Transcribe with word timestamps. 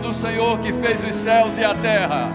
do 0.00 0.14
Senhor 0.14 0.58
que 0.58 0.72
fez 0.72 1.04
os 1.04 1.14
céus 1.14 1.58
e 1.58 1.64
a 1.64 1.74
terra. 1.74 2.30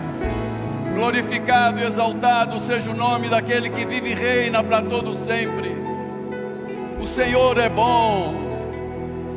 Glorificado 0.94 1.80
e 1.80 1.84
exaltado 1.84 2.60
seja 2.60 2.92
o 2.92 2.94
nome 2.94 3.30
daquele 3.30 3.68
que 3.72 3.84
vive 3.84 4.12
e 4.12 4.14
reina 4.14 4.64
para 4.64 4.80
todo 4.80 5.16
sempre. 5.16 5.76
O 7.02 7.08
Senhor 7.08 7.58
é 7.58 7.68
bom, 7.68 8.36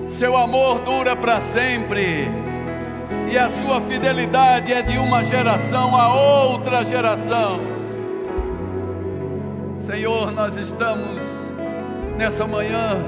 seu 0.07 0.37
amor 0.37 0.81
dura 0.81 1.17
para 1.17 1.41
sempre, 1.41 2.29
e 3.33 3.39
a 3.39 3.49
sua 3.49 3.81
fidelidade 3.81 4.71
é 4.71 4.83
de 4.83 4.99
uma 4.99 5.25
geração 5.25 5.97
a 5.97 6.13
outra 6.15 6.85
geração. 6.85 7.59
Senhor, 9.79 10.31
nós 10.31 10.59
estamos 10.59 11.51
nessa 12.19 12.47
manhã 12.47 12.99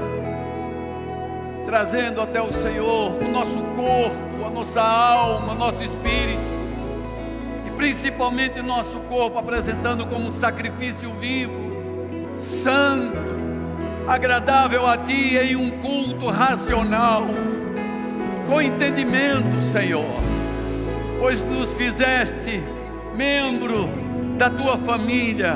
trazendo 1.73 2.21
até 2.21 2.39
o 2.39 2.51
Senhor 2.51 3.17
o 3.19 3.31
nosso 3.31 3.59
corpo, 3.59 4.45
a 4.45 4.49
nossa 4.51 4.79
alma, 4.79 5.55
nosso 5.55 5.83
espírito, 5.83 6.37
e 7.65 7.71
principalmente 7.71 8.61
nosso 8.61 8.99
corpo 8.99 9.39
apresentando 9.39 10.05
como 10.05 10.27
um 10.27 10.29
sacrifício 10.29 11.11
vivo, 11.15 12.37
santo, 12.37 13.17
agradável 14.07 14.85
a 14.85 14.99
Ti 14.99 15.35
em 15.35 15.55
um 15.55 15.71
culto 15.79 16.29
racional, 16.29 17.25
com 18.47 18.61
entendimento, 18.61 19.59
Senhor, 19.59 20.05
pois 21.19 21.41
nos 21.43 21.73
fizeste 21.73 22.63
membro 23.15 23.89
da 24.37 24.47
Tua 24.47 24.77
família, 24.77 25.55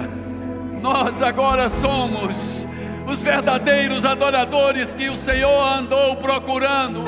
nós 0.81 1.21
agora 1.21 1.69
somos 1.69 2.65
os 3.07 3.21
verdadeiros 3.21 4.05
adoradores 4.05 4.93
que 4.93 5.09
o 5.09 5.15
Senhor 5.15 5.79
andou 5.79 6.17
procurando. 6.17 7.05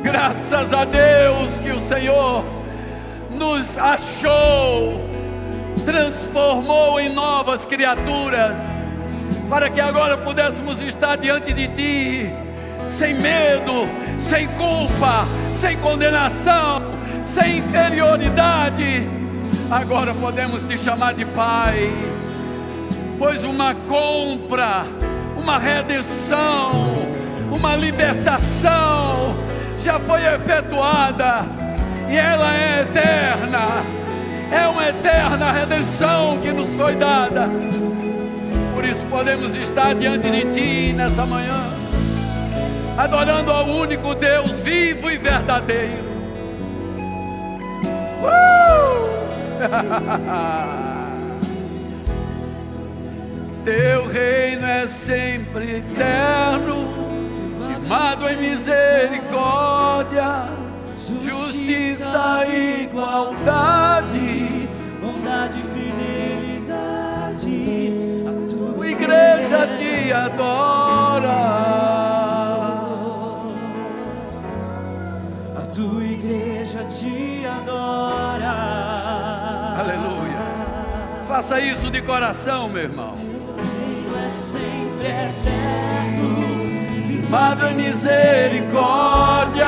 Graças 0.00 0.72
a 0.72 0.84
Deus 0.84 1.58
que 1.58 1.70
o 1.70 1.80
Senhor 1.80 2.44
nos 3.28 3.76
achou, 3.76 5.04
transformou 5.84 7.00
em 7.00 7.08
novas 7.12 7.64
criaturas, 7.64 8.58
para 9.50 9.68
que 9.68 9.80
agora 9.80 10.16
pudéssemos 10.16 10.80
estar 10.80 11.16
diante 11.16 11.52
de 11.52 11.66
Ti, 11.68 12.30
sem 12.86 13.14
medo, 13.14 13.88
sem 14.18 14.46
culpa, 14.48 15.26
sem 15.50 15.76
condenação, 15.78 16.80
sem 17.24 17.58
inferioridade. 17.58 19.08
Agora 19.68 20.14
podemos 20.14 20.66
te 20.68 20.78
chamar 20.78 21.14
de 21.14 21.24
Pai, 21.24 21.90
pois 23.18 23.44
uma 23.44 23.74
compra 23.74 24.86
uma 25.48 25.56
redenção, 25.56 26.72
uma 27.50 27.74
libertação 27.74 29.34
já 29.80 29.98
foi 29.98 30.26
efetuada 30.26 31.42
e 32.06 32.16
ela 32.16 32.54
é 32.54 32.82
eterna. 32.82 33.82
É 34.50 34.66
uma 34.66 34.88
eterna 34.88 35.50
redenção 35.50 36.38
que 36.42 36.52
nos 36.52 36.74
foi 36.74 36.96
dada. 36.96 37.48
Por 38.74 38.84
isso 38.84 39.06
podemos 39.06 39.56
estar 39.56 39.94
diante 39.94 40.30
de 40.30 40.52
Ti 40.52 40.92
nessa 40.92 41.24
manhã, 41.24 41.64
adorando 42.98 43.50
ao 43.50 43.64
único 43.64 44.14
Deus 44.14 44.62
vivo 44.62 45.10
e 45.10 45.16
verdadeiro. 45.16 46.06
Uh! 48.22 49.08
Teu 53.68 54.06
reino 54.06 54.64
é 54.64 54.86
sempre 54.86 55.76
eterno, 55.76 56.88
firmado 57.68 58.26
em 58.30 58.36
misericórdia, 58.38 60.46
justiça 61.22 62.46
e 62.46 62.84
igualdade, 62.84 64.66
bondade 65.02 65.58
e 65.58 65.62
fidelidade. 66.64 67.92
A 68.26 68.32
tua 68.48 68.88
igreja 68.88 69.66
te 69.76 70.12
adora. 70.14 71.36
A 75.56 75.60
tua 75.74 76.04
igreja 76.04 76.84
te 76.84 77.44
adora. 77.44 78.50
Aleluia. 79.78 80.38
Faça 81.28 81.60
isso 81.60 81.90
de 81.90 82.00
coração, 82.00 82.70
meu 82.70 82.84
irmão 82.84 83.37
sempre 84.30 85.06
eterno, 85.06 86.36
firmado 87.06 87.66
em 87.68 87.74
misericórdia, 87.76 89.66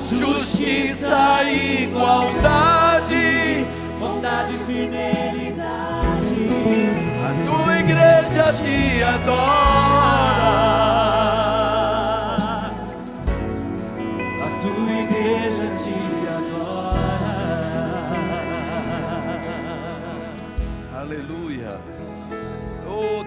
justiça 0.00 1.42
e 1.44 1.84
igualdade, 1.84 3.66
bondade 4.00 4.54
e 4.54 4.58
fidelidade. 4.58 5.64
A 7.24 7.30
tua 7.46 7.78
igreja 7.78 8.52
te 8.52 9.02
adora. 9.02 10.83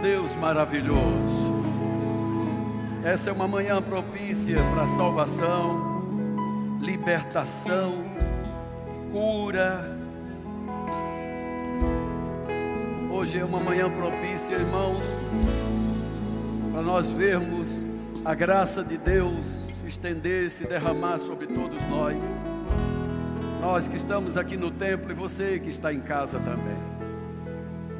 Deus 0.01 0.35
maravilhoso. 0.35 1.57
Essa 3.03 3.29
é 3.29 3.33
uma 3.33 3.47
manhã 3.47 3.81
propícia 3.81 4.57
para 4.73 4.87
salvação, 4.87 6.03
libertação, 6.79 8.05
cura. 9.11 9.97
Hoje 13.11 13.39
é 13.39 13.45
uma 13.45 13.59
manhã 13.59 13.89
propícia, 13.89 14.55
irmãos, 14.55 15.03
para 16.71 16.81
nós 16.81 17.09
vermos 17.09 17.87
a 18.23 18.35
graça 18.35 18.83
de 18.83 18.97
Deus 18.97 19.65
se 19.73 19.87
estender, 19.87 20.51
se 20.51 20.65
derramar 20.65 21.17
sobre 21.17 21.47
todos 21.47 21.81
nós. 21.87 22.23
Nós 23.61 23.87
que 23.87 23.97
estamos 23.97 24.37
aqui 24.37 24.55
no 24.55 24.69
templo 24.69 25.11
e 25.11 25.15
você 25.15 25.59
que 25.59 25.69
está 25.69 25.91
em 25.91 25.99
casa 25.99 26.37
também. 26.39 26.86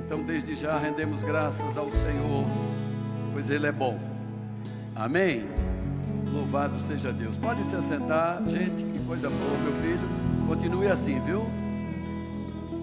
Então, 0.08 0.24
desde 0.24 0.56
já, 0.56 0.78
rendemos 0.78 1.22
graças 1.22 1.76
ao 1.76 1.92
Senhor, 1.92 2.46
pois 3.34 3.50
Ele 3.50 3.68
é 3.68 3.74
bom. 3.74 3.98
Amém? 4.96 5.46
Louvado 6.32 6.80
seja 6.80 7.12
Deus. 7.12 7.36
Pode 7.36 7.62
se 7.66 7.76
assentar, 7.76 8.42
gente, 8.50 8.84
que 8.84 9.06
coisa 9.06 9.30
boa, 9.30 9.58
meu 9.58 9.74
filho. 9.82 10.48
Continue 10.48 10.88
assim, 10.88 11.20
viu? 11.26 11.46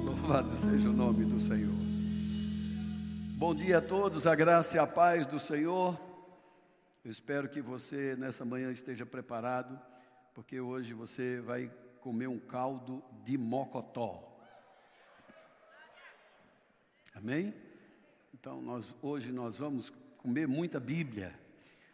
Louvado 0.05 0.55
seja 0.55 0.91
o 0.91 0.93
nome 0.93 1.25
do 1.25 1.41
Senhor. 1.41 1.73
Bom 3.39 3.55
dia 3.55 3.79
a 3.79 3.81
todos, 3.81 4.27
a 4.27 4.35
graça 4.35 4.77
e 4.77 4.79
a 4.79 4.87
paz 4.87 5.27
do 5.27 5.41
Senhor. 5.41 5.99
Eu 7.03 7.11
espero 7.11 7.49
que 7.49 7.63
você 7.63 8.15
nessa 8.19 8.45
manhã 8.45 8.71
esteja 8.71 9.07
preparado, 9.07 9.81
porque 10.35 10.61
hoje 10.61 10.93
você 10.93 11.41
vai 11.41 11.71
comer 12.03 12.27
um 12.27 12.39
caldo 12.39 13.03
de 13.25 13.39
mocotó. 13.39 14.34
Amém? 17.15 17.55
Então, 18.35 18.61
nós, 18.61 18.93
hoje 19.01 19.31
nós 19.31 19.55
vamos 19.57 19.89
comer 20.19 20.49
muita 20.49 20.81
Bíblia. 20.81 21.33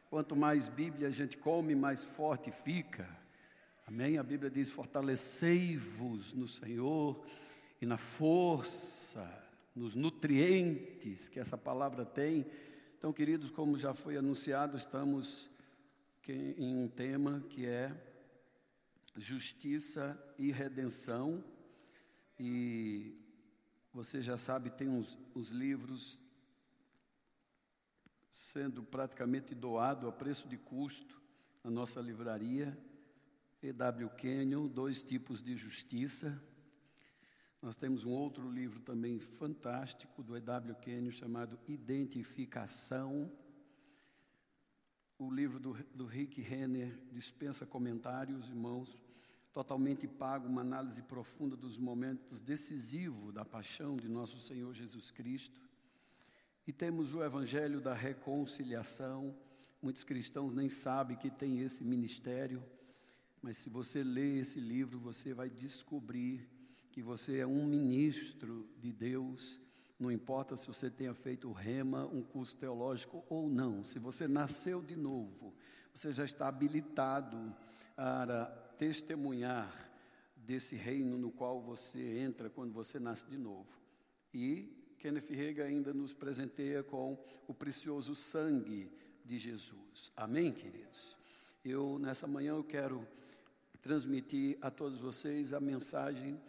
Quanto 0.09 0.35
mais 0.35 0.67
Bíblia 0.67 1.09
a 1.09 1.11
gente 1.11 1.37
come, 1.37 1.75
mais 1.75 2.03
forte 2.03 2.51
fica. 2.51 3.07
Amém? 3.87 4.17
A 4.17 4.23
Bíblia 4.23 4.51
diz: 4.51 4.71
fortalecei-vos 4.71 6.33
no 6.33 6.49
Senhor 6.49 7.23
e 7.83 7.87
na 7.87 7.99
força, 7.99 9.31
nos 9.77 9.95
nutrientes 9.95 11.29
que 11.29 11.39
essa 11.39 11.59
palavra 11.59 12.07
tem. 12.07 12.47
Então, 12.97 13.13
queridos, 13.13 13.51
como 13.51 13.79
já 13.79 13.93
foi 13.93 14.17
anunciado, 14.17 14.79
estamos 14.79 15.51
em 16.27 16.77
um 16.77 16.89
tema 16.89 17.45
que 17.51 17.67
é 17.67 17.93
justiça 19.17 20.19
e 20.39 20.51
redenção. 20.51 21.45
E 22.39 23.20
você 23.93 24.23
já 24.23 24.37
sabe, 24.37 24.71
tem 24.71 24.89
uns, 24.89 25.19
os 25.35 25.51
livros 25.51 26.21
sendo 28.31 28.83
praticamente 28.83 29.55
doado 29.55 30.09
a 30.09 30.13
preço 30.13 30.49
de 30.49 30.57
custo 30.57 31.21
na 31.63 31.71
nossa 31.71 32.01
livraria. 32.01 32.77
E.W. 33.63 34.09
Kenyon, 34.11 34.69
Dois 34.69 35.03
Tipos 35.03 35.43
de 35.43 35.55
Justiça. 35.55 36.43
Nós 37.61 37.77
temos 37.77 38.05
um 38.05 38.11
outro 38.11 38.49
livro 38.49 38.81
também 38.81 39.19
fantástico 39.19 40.23
do 40.23 40.37
E.W. 40.37 40.75
Kenyon 40.77 41.11
chamado 41.11 41.59
Identificação. 41.69 43.31
O 45.19 45.31
livro 45.31 45.59
do, 45.59 45.75
do 45.95 46.07
Rick 46.07 46.41
Renner 46.41 46.99
dispensa 47.13 47.67
comentários, 47.67 48.49
irmãos 48.49 48.97
totalmente 49.53 50.07
pago, 50.07 50.49
uma 50.49 50.61
análise 50.61 51.03
profunda 51.03 51.57
dos 51.57 51.77
momentos 51.77 52.41
decisivos 52.41 53.33
da 53.35 53.45
paixão 53.45 53.97
de 53.97 54.09
nosso 54.09 54.39
Senhor 54.41 54.73
Jesus 54.73 55.11
Cristo. 55.11 55.61
E 56.67 56.73
temos 56.73 57.15
o 57.15 57.23
Evangelho 57.23 57.81
da 57.81 57.93
Reconciliação. 57.93 59.37
Muitos 59.83 60.05
cristãos 60.05 60.55
nem 60.55 60.69
sabem 60.69 61.17
que 61.17 61.31
tem 61.31 61.61
esse 61.61 61.83
ministério. 61.83 62.63
Mas 63.43 63.57
se 63.57 63.69
você 63.69 64.05
ler 64.05 64.41
esse 64.41 64.61
livro, 64.61 64.99
você 64.99 65.35
vai 65.35 65.51
descobrir 65.51 66.49
que 66.93 67.03
você 67.03 67.39
é 67.39 67.47
um 67.47 67.65
ministro 67.65 68.69
de 68.79 68.93
Deus. 68.93 69.59
Não 69.99 70.13
importa 70.13 70.57
se 70.57 70.67
você 70.67 70.91
tenha 70.91 71.15
feito 71.15 71.51
rema, 71.51 72.07
um 72.07 72.23
curso 72.23 72.57
teológico 72.57 73.25
ou 73.29 73.49
não. 73.49 73.85
Se 73.85 73.99
você 73.99 74.29
nasceu 74.29 74.83
de 74.83 74.97
novo, 74.97 75.55
você 75.93 76.13
já 76.13 76.25
está 76.25 76.49
habilitado 76.49 77.55
para 77.97 78.70
testemunhar 78.81 79.71
desse 80.35 80.75
reino 80.75 81.19
no 81.19 81.31
qual 81.31 81.61
você 81.61 82.01
entra 82.19 82.49
quando 82.49 82.73
você 82.73 82.99
nasce 82.99 83.27
de 83.27 83.37
novo. 83.37 83.69
E 84.33 84.95
Kenneth 84.97 85.29
Rega 85.29 85.65
ainda 85.65 85.93
nos 85.93 86.15
presenteia 86.15 86.83
com 86.83 87.23
o 87.47 87.53
precioso 87.53 88.15
sangue 88.15 88.91
de 89.23 89.37
Jesus. 89.37 90.11
Amém, 90.17 90.51
queridos? 90.51 91.15
Eu, 91.63 91.99
nessa 91.99 92.27
manhã, 92.27 92.53
eu 92.53 92.65
quero 92.65 93.07
transmitir 93.83 94.57
a 94.63 94.71
todos 94.71 94.99
vocês 94.99 95.53
a 95.53 95.61
mensagem 95.61 96.41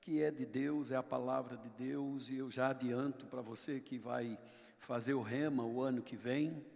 que 0.00 0.20
é 0.20 0.32
de 0.32 0.44
Deus, 0.44 0.90
é 0.90 0.96
a 0.96 1.04
palavra 1.04 1.56
de 1.56 1.68
Deus, 1.68 2.28
e 2.28 2.34
eu 2.34 2.50
já 2.50 2.70
adianto 2.70 3.26
para 3.26 3.42
você 3.42 3.78
que 3.78 3.96
vai 3.96 4.36
fazer 4.76 5.14
o 5.14 5.22
rema 5.22 5.64
o 5.64 5.80
ano 5.80 6.02
que 6.02 6.16
vem, 6.16 6.66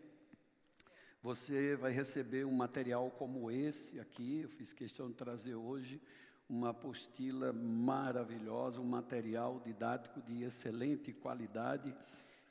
você 1.22 1.76
vai 1.76 1.92
receber 1.92 2.44
um 2.46 2.52
material 2.52 3.10
como 3.10 3.50
esse 3.50 4.00
aqui, 4.00 4.40
eu 4.42 4.48
fiz 4.48 4.72
questão 4.72 5.08
de 5.08 5.14
trazer 5.14 5.54
hoje, 5.54 6.00
uma 6.48 6.70
apostila 6.70 7.52
maravilhosa, 7.52 8.80
um 8.80 8.84
material 8.84 9.60
didático 9.64 10.20
de 10.22 10.42
excelente 10.42 11.12
qualidade, 11.12 11.94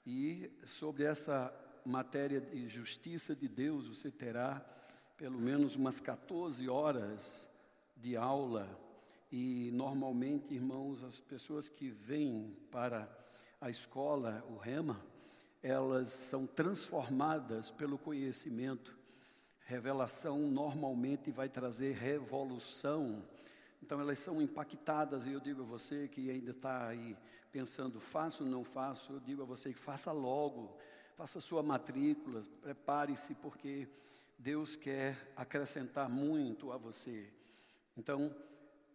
e 0.06 0.50
sobre 0.66 1.04
essa 1.04 1.54
matéria 1.86 2.39
de 2.39 2.68
justiça 2.69 3.36
de 3.36 3.48
Deus, 3.48 3.88
você 3.88 4.10
terá 4.10 4.63
pelo 5.18 5.38
menos 5.38 5.75
umas 5.75 6.00
14 6.00 6.69
horas 6.69 7.50
de 7.98 8.15
aula. 8.15 8.69
E 9.31 9.69
normalmente, 9.74 10.54
irmãos, 10.54 11.04
as 11.04 11.19
pessoas 11.19 11.68
que 11.68 11.89
vêm 11.89 12.56
para 12.72 13.10
a 13.60 13.69
escola, 13.69 14.44
o 14.50 14.56
Rema, 14.56 15.04
elas 15.62 16.10
são 16.10 16.48
transformadas 16.48 17.72
pelo 17.72 17.98
conhecimento. 17.98 18.98
Revelação 19.66 20.40
normalmente 20.40 21.32
vai 21.32 21.50
trazer 21.50 21.94
revolução. 21.96 23.24
Então 23.82 24.00
elas 24.00 24.20
são 24.20 24.42
impactadas, 24.42 25.26
e 25.26 25.32
eu 25.32 25.40
digo 25.40 25.62
a 25.62 25.66
você 25.66 26.08
que 26.08 26.30
ainda 26.30 26.52
está 26.52 26.88
aí 26.88 27.16
pensando, 27.52 28.00
faço 28.00 28.44
ou 28.44 28.50
não 28.50 28.64
faço, 28.64 29.14
eu 29.14 29.20
digo 29.20 29.42
a 29.42 29.46
você 29.46 29.74
que 29.74 29.80
faça 29.80 30.12
logo, 30.12 30.78
faça 31.16 31.40
sua 31.40 31.64
matrícula, 31.64 32.44
prepare-se, 32.62 33.34
porque 33.36 33.88
Deus 34.38 34.76
quer 34.76 35.32
acrescentar 35.36 36.10
muito 36.10 36.72
a 36.72 36.78
você. 36.78 37.32
Então, 37.98 38.34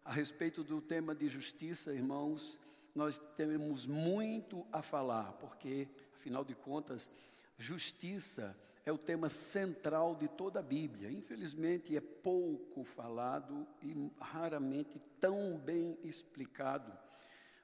a 0.05 0.13
respeito 0.13 0.63
do 0.63 0.81
tema 0.81 1.15
de 1.15 1.29
justiça, 1.29 1.93
irmãos, 1.93 2.59
nós 2.95 3.19
temos 3.37 3.87
muito 3.87 4.67
a 4.73 4.83
falar, 4.83 5.33
porque, 5.35 5.89
afinal 6.25 6.43
de 6.43 6.55
contas, 6.55 7.11
justiça 7.59 8.57
é 8.87 8.91
o 8.91 8.97
tema 8.97 9.29
central 9.29 10.17
de 10.17 10.27
toda 10.27 10.61
a 10.61 10.63
Bíblia. 10.63 11.11
Infelizmente, 11.11 11.95
é 11.95 12.01
pouco 12.01 12.83
falado 12.83 13.67
e 13.83 14.11
raramente 14.19 14.99
tão 15.21 15.59
bem 15.59 15.99
explicado. 16.03 16.91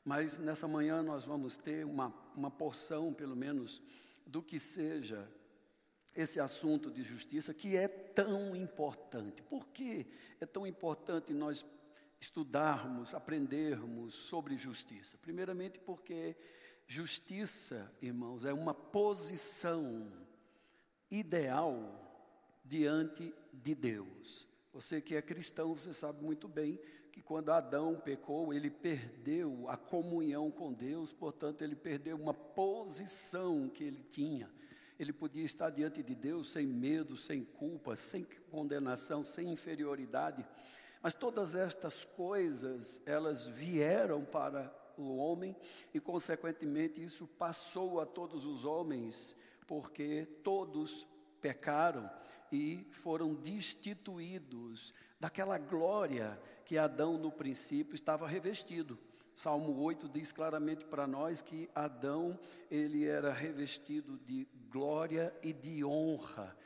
Mas 0.04 0.36
nessa 0.36 0.68
manhã 0.68 1.02
nós 1.02 1.24
vamos 1.24 1.56
ter 1.56 1.86
uma, 1.86 2.14
uma 2.36 2.50
porção, 2.50 3.14
pelo 3.14 3.34
menos, 3.34 3.80
do 4.26 4.42
que 4.42 4.60
seja 4.60 5.26
esse 6.14 6.38
assunto 6.38 6.90
de 6.90 7.02
justiça, 7.02 7.54
que 7.54 7.78
é 7.78 7.88
tão 7.88 8.54
importante. 8.54 9.42
Por 9.42 9.68
que 9.68 10.06
é 10.38 10.44
tão 10.44 10.66
importante 10.66 11.32
nós 11.32 11.64
estudarmos, 12.20 13.14
aprendermos 13.14 14.12
sobre 14.12 14.54
justiça? 14.58 15.16
Primeiramente, 15.16 15.78
porque 15.78 16.36
justiça, 16.90 17.88
irmãos, 18.02 18.44
é 18.44 18.52
uma 18.52 18.74
posição 18.74 20.12
ideal 21.08 22.58
diante 22.64 23.32
de 23.52 23.76
Deus. 23.76 24.48
Você 24.72 25.00
que 25.00 25.14
é 25.14 25.22
cristão, 25.22 25.72
você 25.72 25.94
sabe 25.94 26.20
muito 26.20 26.48
bem 26.48 26.80
que 27.12 27.22
quando 27.22 27.52
Adão 27.52 27.94
pecou, 27.94 28.52
ele 28.52 28.68
perdeu 28.68 29.68
a 29.68 29.76
comunhão 29.76 30.50
com 30.50 30.72
Deus, 30.72 31.12
portanto, 31.12 31.62
ele 31.62 31.76
perdeu 31.76 32.16
uma 32.16 32.34
posição 32.34 33.68
que 33.68 33.84
ele 33.84 34.02
tinha. 34.02 34.50
Ele 34.98 35.12
podia 35.12 35.44
estar 35.44 35.70
diante 35.70 36.02
de 36.02 36.16
Deus 36.16 36.50
sem 36.50 36.66
medo, 36.66 37.16
sem 37.16 37.44
culpa, 37.44 37.94
sem 37.94 38.26
condenação, 38.50 39.22
sem 39.22 39.52
inferioridade. 39.52 40.44
Mas 41.00 41.14
todas 41.14 41.54
estas 41.54 42.04
coisas, 42.04 43.00
elas 43.06 43.46
vieram 43.46 44.24
para 44.24 44.79
o 45.02 45.16
homem 45.16 45.56
e, 45.92 46.00
consequentemente, 46.00 47.02
isso 47.02 47.26
passou 47.26 48.00
a 48.00 48.06
todos 48.06 48.44
os 48.44 48.64
homens, 48.64 49.34
porque 49.66 50.26
todos 50.42 51.06
pecaram 51.40 52.10
e 52.52 52.86
foram 52.90 53.34
destituídos 53.34 54.92
daquela 55.18 55.58
glória 55.58 56.40
que 56.64 56.76
Adão, 56.76 57.18
no 57.18 57.32
princípio, 57.32 57.94
estava 57.94 58.26
revestido. 58.26 58.98
Salmo 59.34 59.80
8 59.80 60.08
diz 60.08 60.32
claramente 60.32 60.84
para 60.84 61.06
nós 61.06 61.40
que 61.40 61.70
Adão, 61.74 62.38
ele 62.70 63.06
era 63.06 63.32
revestido 63.32 64.18
de 64.18 64.46
glória 64.70 65.34
e 65.42 65.52
de 65.52 65.84
honra 65.84 66.56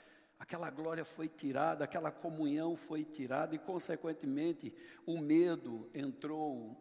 aquela 0.45 0.69
glória 0.69 1.07
foi 1.07 1.27
tirada, 1.27 1.85
aquela 1.85 2.11
comunhão 2.11 2.77
foi 2.77 3.03
tirada 3.03 3.55
e, 3.55 3.59
consequentemente, 3.59 4.75
o 5.07 5.19
medo 5.19 5.89
entrou 5.95 6.77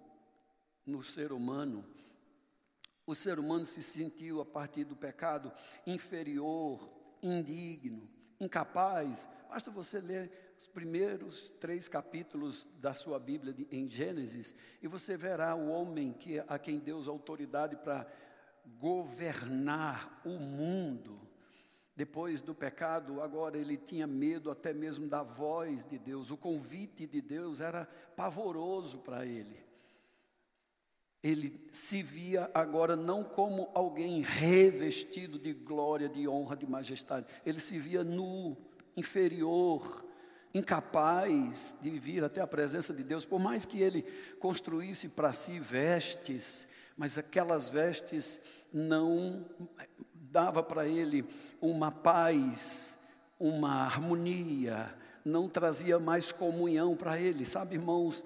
no 0.86 1.04
ser 1.04 1.32
humano. 1.32 1.86
O 3.06 3.14
ser 3.14 3.40
humano 3.40 3.66
se 3.66 3.82
sentiu, 3.82 4.40
a 4.40 4.46
partir 4.46 4.86
do 4.86 4.96
pecado, 4.96 5.52
inferior, 5.86 6.90
indigno, 7.22 8.10
incapaz. 8.40 9.28
Basta 9.50 9.70
você 9.70 10.00
ler 10.00 10.54
os 10.58 10.68
primeiros 10.68 11.50
três 11.60 11.90
capítulos 11.90 12.68
da 12.80 12.94
sua 12.94 13.20
Bíblia 13.20 13.54
de, 13.54 13.68
em 13.72 13.90
Gênesis 13.90 14.56
e 14.82 14.88
você 14.88 15.18
verá 15.18 15.56
o 15.56 15.70
homem 15.70 16.14
que, 16.14 16.40
a 16.48 16.58
quem 16.58 16.80
Deus 16.80 17.08
autoridade 17.08 17.76
para 17.76 18.08
governar 18.80 20.22
o 20.24 20.40
mundo 20.40 21.20
depois 21.96 22.42
do 22.42 22.56
pecado, 22.56 23.22
agora 23.22 23.58
ele 23.58 23.78
tinha 23.78 24.08
medo 24.08 24.50
até 24.50 24.74
mesmo 24.74 25.08
da 25.08 25.22
voz 25.22 25.86
de 25.86 26.00
Deus, 26.00 26.32
o 26.32 26.38
convite 26.38 27.06
de 27.06 27.22
Deus 27.22 27.60
era 27.60 27.86
pavoroso 28.16 29.00
para 29.00 29.26
ele. 29.26 29.64
Ele 31.24 31.58
se 31.72 32.04
via 32.04 32.52
agora 32.54 32.96
não 32.96 33.24
como 33.24 33.70
alguém 33.74 34.22
revestido 34.22 35.40
de 35.40 35.54
glória, 35.54 36.10
de 36.10 36.28
honra, 36.28 36.58
de 36.58 36.68
majestade, 36.68 37.26
ele 37.46 37.62
se 37.62 37.80
via 37.80 38.04
nu, 38.04 38.58
inferior, 38.98 40.04
incapaz 40.54 41.76
de 41.82 41.90
vir 41.92 42.24
até 42.24 42.42
a 42.42 42.48
presença 42.48 42.94
de 42.94 43.04
Deus, 43.04 43.26
por 43.26 43.40
mais 43.40 43.66
que 43.66 43.82
ele 43.82 44.04
construísse 44.40 45.08
para 45.08 45.34
si 45.34 45.60
vestes, 45.60 46.68
mas 46.96 47.18
aquelas 47.18 47.70
vestes 47.70 48.40
não 48.72 49.46
dava 50.14 50.62
para 50.62 50.88
ele 50.88 51.26
uma 51.62 51.92
paz, 51.92 53.00
uma 53.40 53.84
harmonia, 53.84 54.94
não 55.26 55.48
trazia 55.48 55.98
mais 56.00 56.32
comunhão 56.32 56.96
para 56.96 57.20
ele. 57.20 57.46
Sabe, 57.46 57.76
irmãos, 57.76 58.24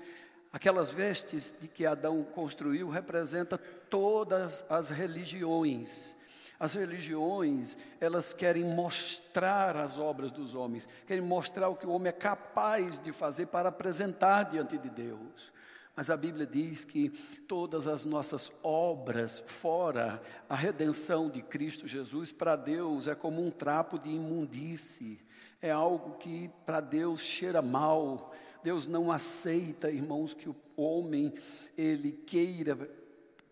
aquelas 0.52 0.92
vestes 0.92 1.54
de 1.60 1.68
que 1.68 1.86
Adão 1.86 2.24
construiu 2.24 2.90
representa 2.90 3.58
todas 3.58 4.66
as 4.70 4.90
religiões. 4.90 6.16
As 6.60 6.74
religiões, 6.74 7.78
elas 8.02 8.34
querem 8.34 8.64
mostrar 8.64 9.78
as 9.78 10.00
obras 10.00 10.32
dos 10.32 10.56
homens, 10.56 10.90
querem 11.06 11.24
mostrar 11.24 11.70
o 11.70 11.76
que 11.76 11.86
o 11.86 11.92
homem 11.92 12.10
é 12.10 12.14
capaz 12.14 12.98
de 12.98 13.12
fazer 13.12 13.46
para 13.48 13.70
apresentar 13.70 14.44
diante 14.44 14.78
de 14.78 14.90
Deus. 14.90 15.54
Mas 15.96 16.10
a 16.10 16.18
Bíblia 16.18 16.46
diz 16.46 16.84
que 16.84 17.10
todas 17.48 17.88
as 17.88 18.06
nossas 18.06 18.52
obras, 18.62 19.44
fora 19.46 20.22
a 20.48 20.56
redenção 20.56 21.30
de 21.30 21.42
Cristo 21.42 21.88
Jesus, 21.88 22.32
para 22.32 22.56
Deus 22.56 23.08
é 23.08 23.16
como 23.16 23.44
um 23.44 23.50
trapo 23.50 23.98
de 23.98 24.10
imundície, 24.10 25.20
é 25.60 25.72
algo 25.72 26.18
que 26.18 26.52
para 26.66 26.82
Deus 26.82 27.22
cheira 27.22 27.64
mal. 27.64 28.32
Deus 28.64 28.88
não 28.88 29.12
aceita, 29.12 29.90
irmãos, 29.90 30.34
que 30.34 30.50
o 30.50 30.56
homem 30.76 31.34
ele 31.78 32.12
queira, 32.12 32.78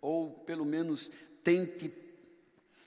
ou 0.02 0.32
pelo 0.32 0.66
menos 0.66 1.12
tente 1.44 1.92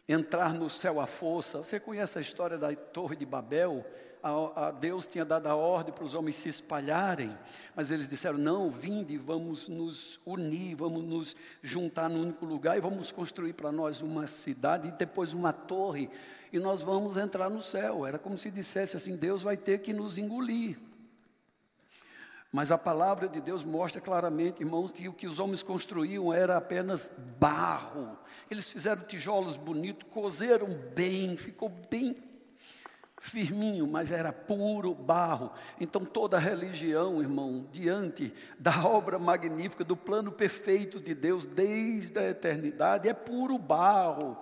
entrar 0.08 0.54
no 0.54 0.70
céu 0.70 1.00
à 1.00 1.06
força. 1.06 1.58
Você 1.58 1.78
conhece 1.78 2.18
a 2.18 2.22
história 2.22 2.56
da 2.56 2.74
Torre 2.74 3.16
de 3.16 3.26
Babel? 3.26 3.84
a, 4.22 4.68
a 4.68 4.70
Deus 4.70 5.06
tinha 5.06 5.24
dado 5.24 5.46
a 5.46 5.54
ordem 5.54 5.92
para 5.92 6.04
os 6.04 6.14
homens 6.14 6.36
se 6.36 6.48
espalharem, 6.48 7.36
mas 7.74 7.90
eles 7.90 8.08
disseram: 8.08 8.38
não, 8.38 8.70
vinde, 8.70 9.16
vamos 9.16 9.68
nos 9.68 10.20
unir, 10.24 10.74
vamos 10.74 11.04
nos 11.04 11.36
juntar 11.62 12.08
num 12.08 12.22
único 12.22 12.44
lugar 12.44 12.76
e 12.76 12.80
vamos 12.80 13.12
construir 13.12 13.52
para 13.52 13.72
nós 13.72 14.00
uma 14.00 14.26
cidade 14.26 14.88
e 14.88 14.92
depois 14.92 15.34
uma 15.34 15.52
torre, 15.52 16.10
e 16.52 16.58
nós 16.58 16.82
vamos 16.82 17.16
entrar 17.16 17.48
no 17.48 17.62
céu. 17.62 18.06
Era 18.06 18.18
como 18.18 18.36
se 18.36 18.50
dissesse 18.50 18.96
assim: 18.96 19.16
Deus 19.16 19.42
vai 19.42 19.56
ter 19.56 19.78
que 19.80 19.92
nos 19.92 20.18
engolir. 20.18 20.78
Mas 22.50 22.72
a 22.72 22.78
palavra 22.78 23.28
de 23.28 23.40
Deus 23.40 23.62
mostra 23.62 24.00
claramente, 24.00 24.62
irmãos, 24.62 24.90
que 24.90 25.06
o 25.06 25.12
que 25.12 25.26
os 25.26 25.38
homens 25.38 25.62
construíam 25.62 26.32
era 26.32 26.56
apenas 26.56 27.12
barro. 27.38 28.18
Eles 28.50 28.72
fizeram 28.72 29.02
tijolos 29.02 29.56
bonitos, 29.56 30.08
cozeram 30.10 30.68
bem, 30.94 31.36
ficou 31.36 31.68
bem 31.68 32.16
firminho, 33.20 33.86
mas 33.86 34.10
era 34.10 34.32
puro 34.32 34.94
barro. 34.94 35.52
Então 35.78 36.04
toda 36.04 36.38
religião, 36.38 37.20
irmão, 37.20 37.66
diante 37.70 38.32
da 38.58 38.82
obra 38.84 39.18
magnífica, 39.18 39.84
do 39.84 39.96
plano 39.96 40.32
perfeito 40.32 40.98
de 41.00 41.14
Deus 41.14 41.44
desde 41.44 42.18
a 42.18 42.30
eternidade, 42.30 43.08
é 43.08 43.12
puro 43.12 43.58
barro 43.58 44.38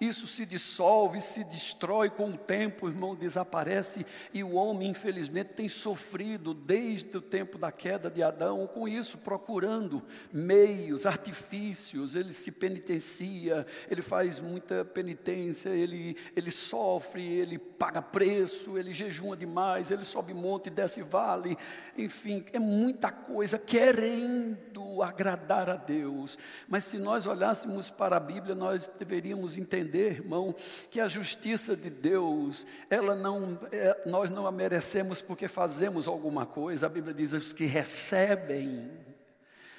isso 0.00 0.26
se 0.26 0.46
dissolve, 0.46 1.20
se 1.20 1.44
destrói 1.44 2.08
com 2.08 2.30
o 2.30 2.36
tempo, 2.38 2.88
irmão, 2.88 3.14
desaparece, 3.14 4.06
e 4.32 4.42
o 4.42 4.54
homem, 4.54 4.88
infelizmente, 4.88 5.48
tem 5.48 5.68
sofrido 5.68 6.54
desde 6.54 7.18
o 7.18 7.20
tempo 7.20 7.58
da 7.58 7.70
queda 7.70 8.10
de 8.10 8.22
Adão 8.22 8.66
com 8.66 8.88
isso, 8.88 9.18
procurando 9.18 10.02
meios, 10.32 11.04
artifícios, 11.04 12.14
ele 12.14 12.32
se 12.32 12.50
penitencia, 12.50 13.66
ele 13.90 14.00
faz 14.00 14.40
muita 14.40 14.86
penitência, 14.86 15.68
ele, 15.68 16.16
ele 16.34 16.50
sofre, 16.50 17.22
ele 17.22 17.58
paga 17.58 18.00
preço, 18.00 18.78
ele 18.78 18.94
jejuma 18.94 19.36
demais, 19.36 19.90
ele 19.90 20.04
sobe 20.04 20.32
monte 20.32 20.70
desce 20.70 21.02
vale, 21.02 21.58
enfim, 21.98 22.42
é 22.54 22.58
muita 22.58 23.12
coisa 23.12 23.58
querendo 23.58 25.02
agradar 25.02 25.68
a 25.68 25.76
Deus, 25.76 26.38
mas 26.66 26.84
se 26.84 26.96
nós 26.96 27.26
olhássemos 27.26 27.90
para 27.90 28.16
a 28.16 28.20
Bíblia, 28.20 28.54
nós 28.54 28.90
deveríamos 28.98 29.58
entender 29.58 29.89
entender, 29.90 30.12
irmão, 30.12 30.54
que 30.88 31.00
a 31.00 31.08
justiça 31.08 31.76
de 31.76 31.90
Deus, 31.90 32.64
ela 32.88 33.14
não, 33.14 33.58
é, 33.72 34.02
nós 34.06 34.30
não 34.30 34.46
a 34.46 34.52
merecemos 34.52 35.20
porque 35.20 35.48
fazemos 35.48 36.06
alguma 36.06 36.46
coisa. 36.46 36.86
A 36.86 36.88
Bíblia 36.88 37.12
diz 37.12 37.32
os 37.32 37.52
que 37.52 37.66
recebem 37.66 38.90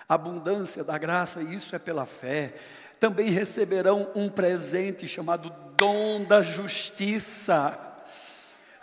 abundância 0.07 0.83
da 0.83 0.97
graça, 0.97 1.41
e 1.41 1.55
isso 1.55 1.73
é 1.73 1.79
pela 1.79 2.05
fé, 2.05 2.53
também 2.99 3.29
receberão 3.29 4.09
um 4.13 4.27
presente 4.27 5.07
chamado 5.07 5.49
dom 5.77 6.25
da 6.25 6.41
justiça. 6.41 7.90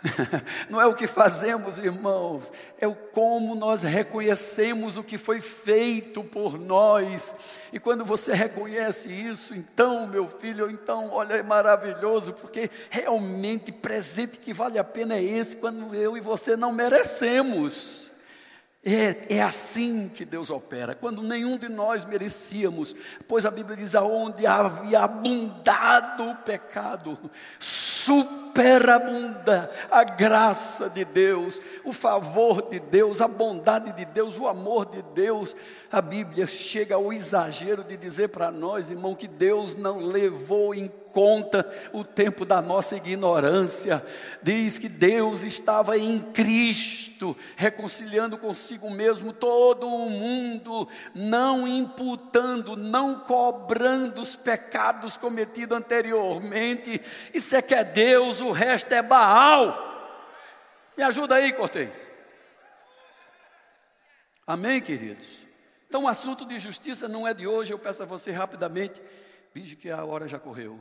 Não 0.69 0.79
é 0.79 0.85
o 0.85 0.93
que 0.93 1.07
fazemos, 1.07 1.77
irmãos, 1.77 2.51
é 2.79 2.87
o 2.87 2.95
como 2.95 3.53
nós 3.55 3.83
reconhecemos 3.83 4.97
o 4.97 5.03
que 5.03 5.17
foi 5.17 5.41
feito 5.41 6.23
por 6.23 6.57
nós. 6.57 7.35
E 7.73 7.79
quando 7.79 8.05
você 8.05 8.33
reconhece 8.33 9.09
isso, 9.09 9.53
então, 9.53 10.07
meu 10.07 10.27
filho, 10.27 10.69
então, 10.71 11.09
olha, 11.11 11.35
é 11.35 11.43
maravilhoso, 11.43 12.33
porque 12.33 12.69
realmente 12.89 13.71
presente 13.71 14.37
que 14.37 14.53
vale 14.53 14.79
a 14.79 14.83
pena 14.83 15.15
é 15.15 15.23
esse, 15.23 15.57
quando 15.57 15.93
eu 15.93 16.15
e 16.15 16.21
você 16.21 16.55
não 16.55 16.71
merecemos. 16.71 18.09
É, 18.81 19.35
é 19.35 19.43
assim 19.43 20.07
que 20.07 20.23
Deus 20.23 20.49
opera, 20.49 20.95
quando 20.95 21.21
nenhum 21.21 21.57
de 21.57 21.67
nós 21.67 22.05
merecíamos, 22.05 22.95
pois 23.27 23.45
a 23.45 23.51
Bíblia 23.51 23.75
diz: 23.75 23.93
aonde 23.93 24.47
havia 24.47 25.01
abundado 25.01 26.23
o 26.23 26.35
pecado, 26.37 27.19
superabunda 28.59 29.71
a 29.89 30.03
graça 30.03 30.89
de 30.89 31.05
Deus, 31.05 31.61
o 31.85 31.93
favor 31.93 32.63
de 32.63 32.77
Deus, 32.77 33.21
a 33.21 33.27
bondade 33.27 33.93
de 33.93 34.03
Deus, 34.03 34.37
o 34.37 34.47
amor 34.47 34.85
de 34.85 35.01
Deus. 35.13 35.55
A 35.89 36.01
Bíblia 36.01 36.45
chega 36.45 36.95
ao 36.95 37.13
exagero 37.13 37.85
de 37.85 37.95
dizer 37.95 38.27
para 38.27 38.51
nós, 38.51 38.89
irmão, 38.89 39.15
que 39.15 39.27
Deus 39.27 39.77
não 39.77 39.99
levou 39.99 40.75
em 40.75 40.91
conta 41.11 41.67
o 41.91 42.03
tempo 42.03 42.45
da 42.45 42.61
nossa 42.61 42.95
ignorância. 42.95 44.05
Diz 44.41 44.77
que 44.77 44.87
Deus 44.87 45.43
estava 45.43 45.97
em 45.97 46.19
Cristo, 46.19 47.35
reconciliando 47.55 48.37
consigo 48.37 48.89
mesmo 48.89 49.33
todo 49.33 49.87
o 49.87 50.09
mundo, 50.09 50.87
não 51.13 51.67
imputando, 51.67 52.75
não 52.75 53.15
cobrando 53.21 54.21
os 54.21 54.35
pecados 54.35 55.17
cometidos 55.17 55.77
anteriormente. 55.77 57.01
Isso 57.33 57.55
é 57.55 57.61
que 57.61 57.73
é 57.73 57.83
Deus, 57.83 58.41
o 58.41 58.48
resto 58.51 58.93
é 58.93 59.01
Baal. 59.01 59.87
Me 60.97 61.03
ajuda 61.03 61.35
aí, 61.35 61.53
Cortez. 61.53 62.09
Amém, 64.45 64.81
queridos? 64.81 65.45
Então, 65.87 66.03
o 66.03 66.07
assunto 66.07 66.45
de 66.45 66.59
justiça 66.59 67.07
não 67.07 67.27
é 67.27 67.33
de 67.33 67.47
hoje, 67.47 67.73
eu 67.73 67.79
peço 67.79 68.03
a 68.03 68.05
você 68.05 68.31
rapidamente, 68.31 69.01
vige 69.53 69.75
que 69.75 69.89
a 69.89 70.03
hora 70.03 70.27
já 70.27 70.39
correu. 70.39 70.79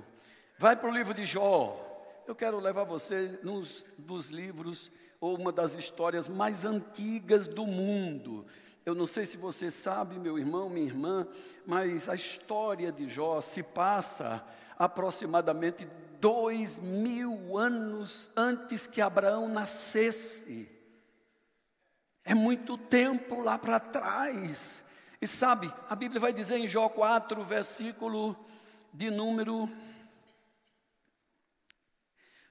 Vai 0.59 0.77
para 0.77 0.89
o 0.89 0.93
livro 0.93 1.15
de 1.15 1.25
Jó. 1.25 1.85
Eu 2.27 2.35
quero 2.35 2.59
levar 2.59 2.85
você 2.85 3.39
nos 3.43 3.87
dos 3.97 4.31
livros 4.31 4.91
ou 5.21 5.37
uma 5.39 5.53
das 5.53 5.75
histórias 5.75 6.29
mais 6.29 6.65
antigas 6.65 7.49
do 7.49 7.67
mundo. 7.67 8.47
Eu 8.85 8.95
não 8.95 9.07
sei 9.07 9.27
se 9.27 9.37
você 9.37 9.71
sabe, 9.71 10.19
meu 10.19 10.39
irmão, 10.39 10.69
minha 10.69 10.87
irmã, 10.87 11.27
mas 11.67 12.09
a 12.09 12.15
história 12.15 12.91
de 12.91 13.09
Jó 13.09 13.41
se 13.41 13.63
passa 13.63 14.45
aproximadamente 14.79 15.87
dois 16.21 16.79
mil 16.79 17.57
anos 17.57 18.31
antes 18.37 18.87
que 18.87 19.01
Abraão 19.01 19.49
nascesse. 19.49 20.71
É 22.25 22.35
muito 22.35 22.77
tempo 22.77 23.41
lá 23.41 23.59
para 23.59 23.81
trás. 23.81 24.85
E 25.21 25.27
sabe, 25.27 25.73
a 25.89 25.97
Bíblia 25.97 26.21
vai 26.21 26.33
dizer 26.33 26.59
em 26.59 26.69
Jó 26.69 26.89
4, 26.89 27.43
versículo 27.43 28.37
de 28.93 29.11
número 29.11 29.69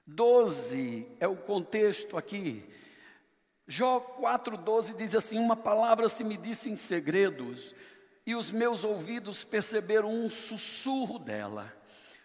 12 0.06 1.06
é 1.20 1.28
o 1.28 1.36
contexto 1.36 2.16
aqui. 2.16 2.64
Jó 3.66 4.00
4,12 4.18 4.96
diz 4.96 5.14
assim: 5.14 5.38
Uma 5.38 5.56
palavra 5.56 6.08
se 6.08 6.24
me 6.24 6.36
disse 6.38 6.70
em 6.70 6.76
segredos, 6.76 7.74
e 8.24 8.34
os 8.34 8.50
meus 8.50 8.84
ouvidos 8.84 9.44
perceberam 9.44 10.10
um 10.10 10.30
sussurro 10.30 11.18
dela. 11.18 11.77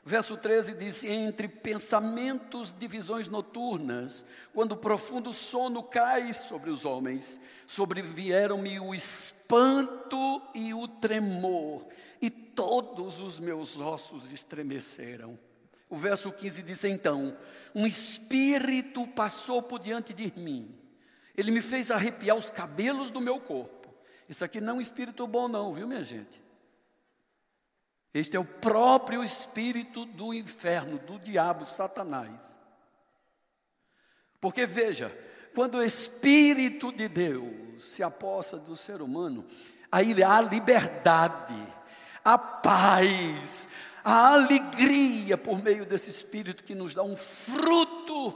Verso 0.06 0.36
13 0.36 0.74
diz: 0.74 1.04
Entre 1.04 1.48
pensamentos 1.48 2.74
de 2.74 2.88
visões 2.88 3.30
noturnas, 3.30 4.26
quando 4.54 4.74
o 4.74 4.78
profundo 4.78 5.32
sono 5.32 5.82
cai 5.82 6.34
sobre 6.34 6.70
os 6.70 6.84
homens, 6.84 7.40
sobrevieram-me 7.66 8.80
o 8.82 8.94
espanto 8.94 10.42
e 10.54 10.74
o 10.74 10.88
tremor, 10.88 11.88
e 12.22 12.30
todos 12.30 13.22
os 13.22 13.40
meus 13.40 13.80
ossos 13.80 14.34
estremeceram. 14.34 15.40
O 15.90 15.96
verso 15.96 16.32
15 16.34 16.64
diz: 16.64 16.84
Então, 16.84 17.38
um 17.74 17.88
espírito 17.88 19.08
passou 19.08 19.62
por 19.62 19.80
diante 19.80 20.14
de 20.14 20.34
mim. 20.36 20.76
Ele 21.36 21.50
me 21.50 21.62
fez 21.62 21.92
arrepiar 21.92 22.36
os 22.36 22.50
cabelos 22.50 23.10
do 23.10 23.22
meu 23.22 23.40
corpo. 23.40 23.94
Isso 24.28 24.44
aqui 24.44 24.60
não 24.60 24.74
é 24.74 24.78
um 24.78 24.82
espírito 24.82 25.26
bom, 25.26 25.48
não, 25.48 25.72
viu, 25.72 25.88
minha 25.88 26.04
gente? 26.04 26.43
Este 28.14 28.38
é 28.38 28.40
o 28.40 28.46
próprio 28.46 29.24
espírito 29.24 30.06
do 30.06 30.34
inferno, 30.34 31.00
do 31.00 31.18
diabo, 31.18 31.66
Satanás. 31.66 32.56
Porque 34.40 34.66
veja, 34.66 35.18
quando 35.56 35.76
o 35.76 35.84
espírito 35.84 36.92
de 36.92 37.08
Deus 37.08 37.84
se 37.84 38.04
aposta 38.04 38.58
do 38.58 38.78
ser 38.78 39.02
humano, 39.02 39.46
aí 39.92 40.22
há 40.24 40.42
liberdade, 40.42 41.56
a 42.24 42.38
paz, 42.38 43.68
a 44.04 44.34
alegria 44.34 45.38
por 45.38 45.62
meio 45.64 45.86
desse 45.86 46.10
Espírito 46.10 46.64
que 46.64 46.76
nos 46.76 46.94
dá 46.94 47.04
um 47.04 47.16
fruto 47.16 48.36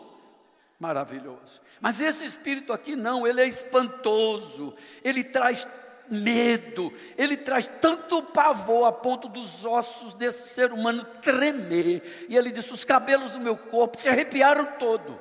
maravilhoso. 0.79 1.61
Mas 1.81 1.99
esse 1.99 2.23
Espírito 2.23 2.71
aqui 2.71 2.95
não, 2.95 3.27
ele 3.27 3.41
é 3.41 3.47
espantoso, 3.47 4.75
ele 5.03 5.23
traz 5.23 5.67
medo, 6.09 6.93
ele 7.17 7.37
traz 7.37 7.67
tanto 7.67 8.21
pavor 8.23 8.85
a 8.87 8.91
ponto 8.91 9.27
dos 9.27 9.65
ossos 9.65 10.13
desse 10.13 10.49
ser 10.49 10.71
humano 10.71 11.03
tremer. 11.21 12.27
E 12.29 12.35
ele 12.35 12.51
disse: 12.51 12.73
os 12.73 12.85
cabelos 12.85 13.31
do 13.31 13.39
meu 13.39 13.57
corpo 13.57 13.99
se 13.99 14.09
arrepiaram 14.09 14.77
todo. 14.77 15.19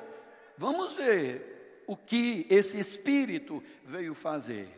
Vamos 0.57 0.93
ver 0.93 1.83
o 1.87 1.95
que 1.95 2.45
esse 2.49 2.79
Espírito 2.79 3.63
veio 3.85 4.13
fazer. 4.13 4.69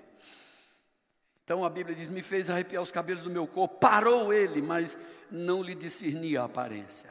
Então 1.43 1.65
a 1.65 1.69
Bíblia 1.69 1.95
diz: 1.95 2.09
me 2.09 2.21
fez 2.21 2.49
arrepiar 2.49 2.83
os 2.83 2.91
cabelos 2.91 3.23
do 3.23 3.29
meu 3.29 3.47
corpo, 3.47 3.79
parou 3.79 4.31
ele, 4.31 4.61
mas 4.61 4.97
não 5.31 5.63
lhe 5.63 5.75
discernia 5.75 6.41
a 6.41 6.45
aparência. 6.45 7.09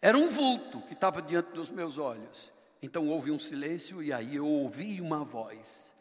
Era 0.00 0.16
um 0.16 0.28
vulto 0.28 0.80
que 0.82 0.94
estava 0.94 1.20
diante 1.20 1.52
dos 1.52 1.70
meus 1.70 1.98
olhos. 1.98 2.52
Então 2.82 3.08
houve 3.08 3.30
um 3.30 3.38
silêncio 3.38 4.02
e 4.02 4.12
aí 4.12 4.36
eu 4.36 4.46
ouvi 4.46 5.00
uma 5.00 5.24
voz. 5.24 5.92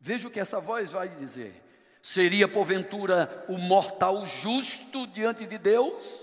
Veja 0.00 0.28
o 0.28 0.30
que 0.30 0.40
essa 0.40 0.60
voz 0.60 0.92
vai 0.92 1.08
dizer. 1.08 1.62
Seria 2.08 2.46
porventura 2.46 3.44
o 3.48 3.58
mortal 3.58 4.24
justo 4.24 5.08
diante 5.08 5.44
de 5.44 5.58
Deus? 5.58 6.20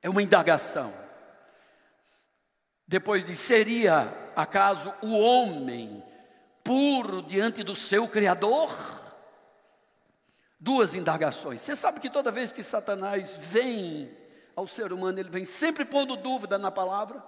É 0.00 0.08
uma 0.08 0.22
indagação. 0.22 0.94
Depois 2.88 3.22
diz: 3.22 3.38
seria 3.38 4.32
acaso 4.34 4.94
o 5.02 5.12
homem 5.18 6.02
puro 6.64 7.20
diante 7.20 7.62
do 7.62 7.74
seu 7.74 8.08
Criador? 8.08 8.70
duas 10.58 10.94
indagações. 10.94 11.60
Você 11.60 11.76
sabe 11.76 12.00
que 12.00 12.08
toda 12.08 12.32
vez 12.32 12.50
que 12.50 12.62
Satanás 12.62 13.36
vem 13.36 14.10
ao 14.56 14.66
ser 14.66 14.90
humano, 14.90 15.20
ele 15.20 15.28
vem 15.28 15.44
sempre 15.44 15.84
pondo 15.84 16.16
dúvida 16.16 16.56
na 16.56 16.70
palavra. 16.70 17.22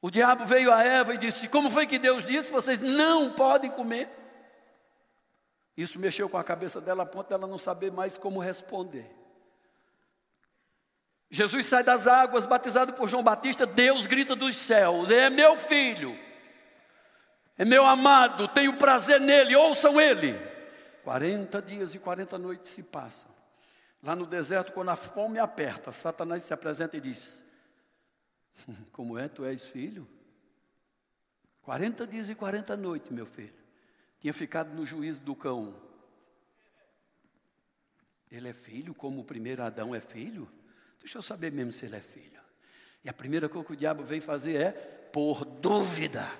O 0.00 0.08
diabo 0.08 0.44
veio 0.44 0.72
a 0.72 0.84
Eva 0.84 1.14
e 1.14 1.18
disse: 1.18 1.48
Como 1.48 1.68
foi 1.68 1.84
que 1.84 1.98
Deus 1.98 2.24
disse? 2.24 2.52
Vocês 2.52 2.78
não 2.78 3.32
podem 3.32 3.68
comer. 3.68 4.21
Isso 5.76 5.98
mexeu 5.98 6.28
com 6.28 6.36
a 6.36 6.44
cabeça 6.44 6.80
dela 6.80 7.02
a 7.04 7.06
ponto 7.06 7.28
dela 7.28 7.46
não 7.46 7.58
saber 7.58 7.90
mais 7.90 8.18
como 8.18 8.40
responder. 8.40 9.10
Jesus 11.30 11.64
sai 11.64 11.82
das 11.82 12.06
águas, 12.06 12.44
batizado 12.44 12.92
por 12.92 13.08
João 13.08 13.22
Batista, 13.22 13.64
Deus 13.64 14.06
grita 14.06 14.36
dos 14.36 14.54
céus: 14.54 15.10
É 15.10 15.30
meu 15.30 15.56
filho, 15.56 16.18
é 17.56 17.64
meu 17.64 17.86
amado, 17.86 18.48
tenho 18.48 18.76
prazer 18.76 19.18
nele, 19.20 19.56
ouçam 19.56 19.98
ele. 19.98 20.38
40 21.04 21.62
dias 21.62 21.94
e 21.94 21.98
40 21.98 22.38
noites 22.38 22.70
se 22.70 22.82
passam. 22.82 23.30
Lá 24.02 24.14
no 24.14 24.26
deserto, 24.26 24.72
quando 24.72 24.90
a 24.90 24.96
fome 24.96 25.38
aperta, 25.38 25.90
Satanás 25.90 26.42
se 26.42 26.52
apresenta 26.52 26.98
e 26.98 27.00
diz: 27.00 27.42
Como 28.92 29.18
é, 29.18 29.26
tu 29.26 29.44
és 29.44 29.64
filho? 29.64 30.06
40 31.62 32.06
dias 32.06 32.28
e 32.28 32.34
40 32.34 32.76
noites, 32.76 33.10
meu 33.10 33.24
filho. 33.24 33.61
Tinha 34.22 34.32
ficado 34.32 34.72
no 34.72 34.86
juízo 34.86 35.20
do 35.22 35.34
cão. 35.34 35.74
Ele 38.30 38.50
é 38.50 38.52
filho, 38.52 38.94
como 38.94 39.20
o 39.20 39.24
primeiro 39.24 39.64
Adão 39.64 39.92
é 39.92 40.00
filho? 40.00 40.48
Deixa 41.00 41.18
eu 41.18 41.22
saber 41.22 41.50
mesmo 41.50 41.72
se 41.72 41.86
ele 41.86 41.96
é 41.96 42.00
filho. 42.00 42.40
E 43.02 43.08
a 43.08 43.12
primeira 43.12 43.48
coisa 43.48 43.66
que 43.66 43.72
o 43.72 43.76
diabo 43.76 44.04
vem 44.04 44.20
fazer 44.20 44.54
é 44.60 44.70
por 44.70 45.44
dúvida. 45.44 46.32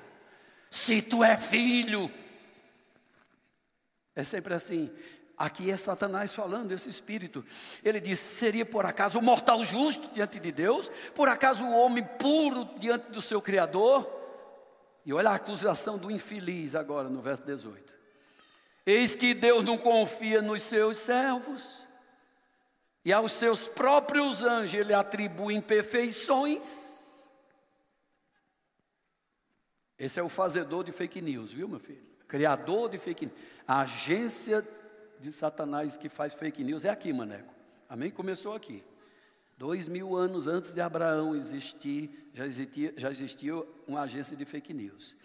Se 0.71 1.03
tu 1.03 1.25
é 1.25 1.37
filho. 1.37 2.09
É 4.15 4.23
sempre 4.23 4.55
assim. 4.55 4.89
Aqui 5.37 5.69
é 5.69 5.77
Satanás 5.77 6.33
falando, 6.33 6.71
esse 6.71 6.89
espírito. 6.89 7.45
Ele 7.83 8.01
diz: 8.01 8.21
seria 8.21 8.65
por 8.65 8.87
acaso 8.87 9.19
o 9.19 9.23
mortal 9.23 9.65
justo 9.65 10.09
diante 10.15 10.39
de 10.39 10.53
Deus? 10.53 10.89
Por 11.17 11.29
acaso 11.29 11.65
o 11.65 11.77
homem 11.77 12.05
puro 12.17 12.65
diante 12.79 13.11
do 13.11 13.21
seu 13.21 13.43
Criador? 13.43 14.22
E 15.05 15.13
olha 15.13 15.31
a 15.31 15.35
acusação 15.35 15.99
do 15.99 16.11
infeliz 16.11 16.75
agora 16.75 17.09
no 17.09 17.21
verso 17.21 17.43
18. 17.45 17.93
Eis 18.85 19.17
que 19.17 19.35
Deus 19.35 19.65
não 19.65 19.79
confia 19.79 20.43
nos 20.43 20.63
seus 20.63 20.99
servos, 20.99 21.81
e 23.05 23.13
aos 23.13 23.33
seus 23.33 23.67
próprios 23.67 24.43
anjos 24.43 24.75
ele 24.75 24.95
atribui 24.95 25.55
imperfeições. 25.55 26.93
Esse 29.99 30.19
é 30.19 30.23
o 30.23 30.29
fazedor 30.29 30.85
de 30.85 30.93
fake 30.93 31.21
news, 31.21 31.53
viu, 31.53 31.69
meu 31.69 31.81
filho? 31.81 32.05
Criador 32.27 32.91
de 32.91 32.99
fake 32.99 33.27
news. 33.27 33.39
A 33.67 33.81
agência 33.81 34.67
de 35.21 35.31
Satanás 35.31 35.97
que 35.97 36.09
faz 36.09 36.35
fake 36.35 36.65
news 36.65 36.85
é 36.85 36.91
aqui, 36.91 37.13
maneco. 37.13 37.53
Amém? 37.89 38.11
Começou 38.11 38.55
aqui. 38.55 38.85
Dois 39.63 39.87
mil 39.87 40.17
anos 40.17 40.49
antes 40.49 40.73
de 40.73 40.81
Abraão 40.81 41.37
existir, 41.37 42.29
já 42.35 42.45
existia, 42.45 42.93
já 42.97 43.13
existia 43.13 43.55
uma 43.87 44.01
agência 44.01 44.37
de 44.37 44.45
fake 44.45 44.75
news. 44.75 45.17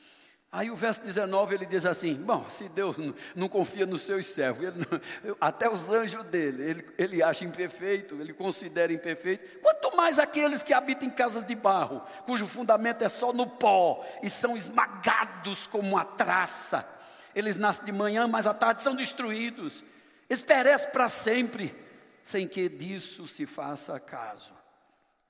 Aí 0.51 0.69
o 0.69 0.75
verso 0.75 1.01
19 1.01 1.55
ele 1.55 1.65
diz 1.65 1.87
assim: 1.87 2.13
Bom, 2.13 2.47
se 2.47 2.69
Deus 2.69 2.95
não 3.35 3.49
confia 3.49 3.83
nos 3.87 4.03
seus 4.03 4.27
servos, 4.27 4.71
não, 4.75 5.01
até 5.41 5.67
os 5.67 5.89
anjos 5.89 6.23
dele, 6.25 6.61
ele, 6.61 6.85
ele 6.99 7.23
acha 7.23 7.45
imperfeito, 7.45 8.13
ele 8.21 8.31
considera 8.31 8.93
imperfeito, 8.93 9.59
quanto 9.59 9.97
mais 9.97 10.19
aqueles 10.19 10.61
que 10.61 10.71
habitam 10.71 11.07
em 11.07 11.11
casas 11.11 11.43
de 11.43 11.55
barro, 11.55 12.03
cujo 12.27 12.45
fundamento 12.45 13.01
é 13.01 13.09
só 13.09 13.33
no 13.33 13.47
pó 13.47 14.05
e 14.21 14.29
são 14.29 14.55
esmagados 14.55 15.65
como 15.65 15.89
uma 15.89 16.05
traça. 16.05 16.87
Eles 17.33 17.57
nascem 17.57 17.85
de 17.85 17.91
manhã, 17.91 18.27
mas 18.27 18.45
à 18.45 18.53
tarde 18.53 18.83
são 18.83 18.95
destruídos. 18.95 19.83
Eles 20.29 20.43
perecem 20.43 20.91
para 20.91 21.09
sempre, 21.09 21.86
sem 22.27 22.45
que 22.45 22.67
disso 22.67 23.25
se 23.25 23.45
faça 23.45 23.97
caso. 24.01 24.53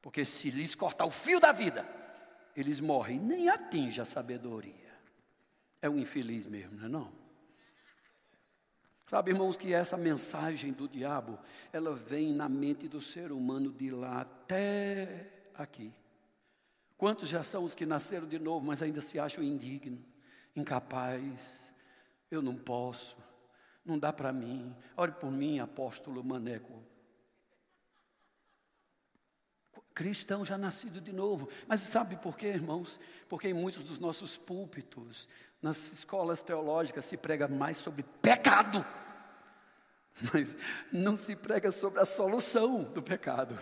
Porque 0.01 0.25
se 0.25 0.49
lhes 0.49 0.73
cortar 0.73 1.05
o 1.05 1.11
fio 1.11 1.39
da 1.39 1.51
vida, 1.51 1.87
eles 2.55 2.79
morrem, 2.79 3.19
nem 3.19 3.49
atinge 3.49 4.01
a 4.01 4.05
sabedoria. 4.05 4.91
É 5.79 5.87
um 5.87 5.99
infeliz 5.99 6.47
mesmo, 6.47 6.75
não 6.75 6.85
é 6.85 6.89
não? 6.89 7.13
Sabe, 9.05 9.29
irmãos, 9.29 9.55
que 9.55 9.75
essa 9.75 9.95
mensagem 9.95 10.73
do 10.73 10.87
diabo, 10.87 11.37
ela 11.71 11.93
vem 11.93 12.33
na 12.33 12.49
mente 12.49 12.87
do 12.87 12.99
ser 12.99 13.31
humano 13.31 13.71
de 13.71 13.91
lá 13.91 14.21
até 14.21 15.51
aqui. 15.53 15.93
Quantos 16.97 17.29
já 17.29 17.43
são 17.43 17.63
os 17.63 17.75
que 17.75 17.85
nasceram 17.85 18.27
de 18.27 18.39
novo, 18.39 18.65
mas 18.65 18.81
ainda 18.81 19.01
se 19.01 19.19
acham 19.19 19.43
indignos, 19.43 20.01
incapazes? 20.55 21.67
Eu 22.31 22.41
não 22.41 22.55
posso, 22.55 23.15
não 23.87 23.97
dá 23.97 24.11
para 24.11 24.31
mim. 24.33 24.75
Ore 24.95 25.13
por 25.13 25.31
mim, 25.31 25.59
apóstolo 25.59 26.23
Maneco. 26.23 26.83
Cristão 29.93 30.45
já 30.45 30.57
nascido 30.57 31.01
de 31.01 31.11
novo. 31.11 31.49
Mas 31.67 31.79
sabe 31.81 32.17
por 32.17 32.37
quê, 32.37 32.47
irmãos? 32.47 32.99
Porque 33.27 33.47
em 33.47 33.53
muitos 33.53 33.83
dos 33.83 33.97
nossos 33.97 34.37
púlpitos 34.37 35.27
nas 35.61 35.91
escolas 35.91 36.43
teológicas 36.43 37.05
se 37.05 37.17
prega 37.17 37.47
mais 37.47 37.77
sobre 37.77 38.03
pecado, 38.21 38.85
mas 40.33 40.55
não 40.91 41.15
se 41.15 41.35
prega 41.35 41.71
sobre 41.71 41.99
a 41.99 42.05
solução 42.05 42.83
do 42.83 43.01
pecado. 43.01 43.57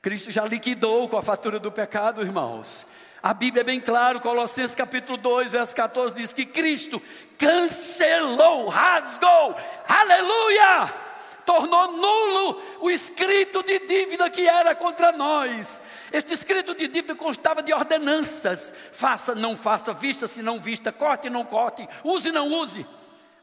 Cristo 0.00 0.30
já 0.30 0.44
liquidou 0.44 1.08
com 1.08 1.16
a 1.16 1.22
fatura 1.22 1.58
do 1.58 1.70
pecado, 1.70 2.22
irmãos. 2.22 2.86
A 3.22 3.34
Bíblia 3.34 3.60
é 3.60 3.64
bem 3.64 3.80
claro, 3.80 4.20
Colossenses 4.20 4.74
capítulo 4.74 5.18
2, 5.18 5.52
verso 5.52 5.76
14 5.76 6.14
diz 6.14 6.32
que 6.32 6.46
Cristo 6.46 7.02
cancelou, 7.36 8.68
rasgou, 8.68 9.54
aleluia! 9.86 11.10
tornou 11.50 11.90
nulo 11.92 12.62
o 12.80 12.90
escrito 12.90 13.60
de 13.64 13.80
dívida 13.80 14.30
que 14.30 14.46
era 14.46 14.72
contra 14.72 15.10
nós. 15.10 15.82
Este 16.12 16.32
escrito 16.32 16.76
de 16.76 16.86
dívida 16.86 17.16
constava 17.16 17.60
de 17.60 17.72
ordenanças: 17.72 18.72
faça, 18.92 19.34
não 19.34 19.56
faça, 19.56 19.92
vista, 19.92 20.28
se 20.28 20.42
não 20.42 20.60
vista, 20.60 20.92
corte, 20.92 21.28
não 21.28 21.44
corte, 21.44 21.88
use, 22.04 22.30
não 22.30 22.48
use. 22.48 22.86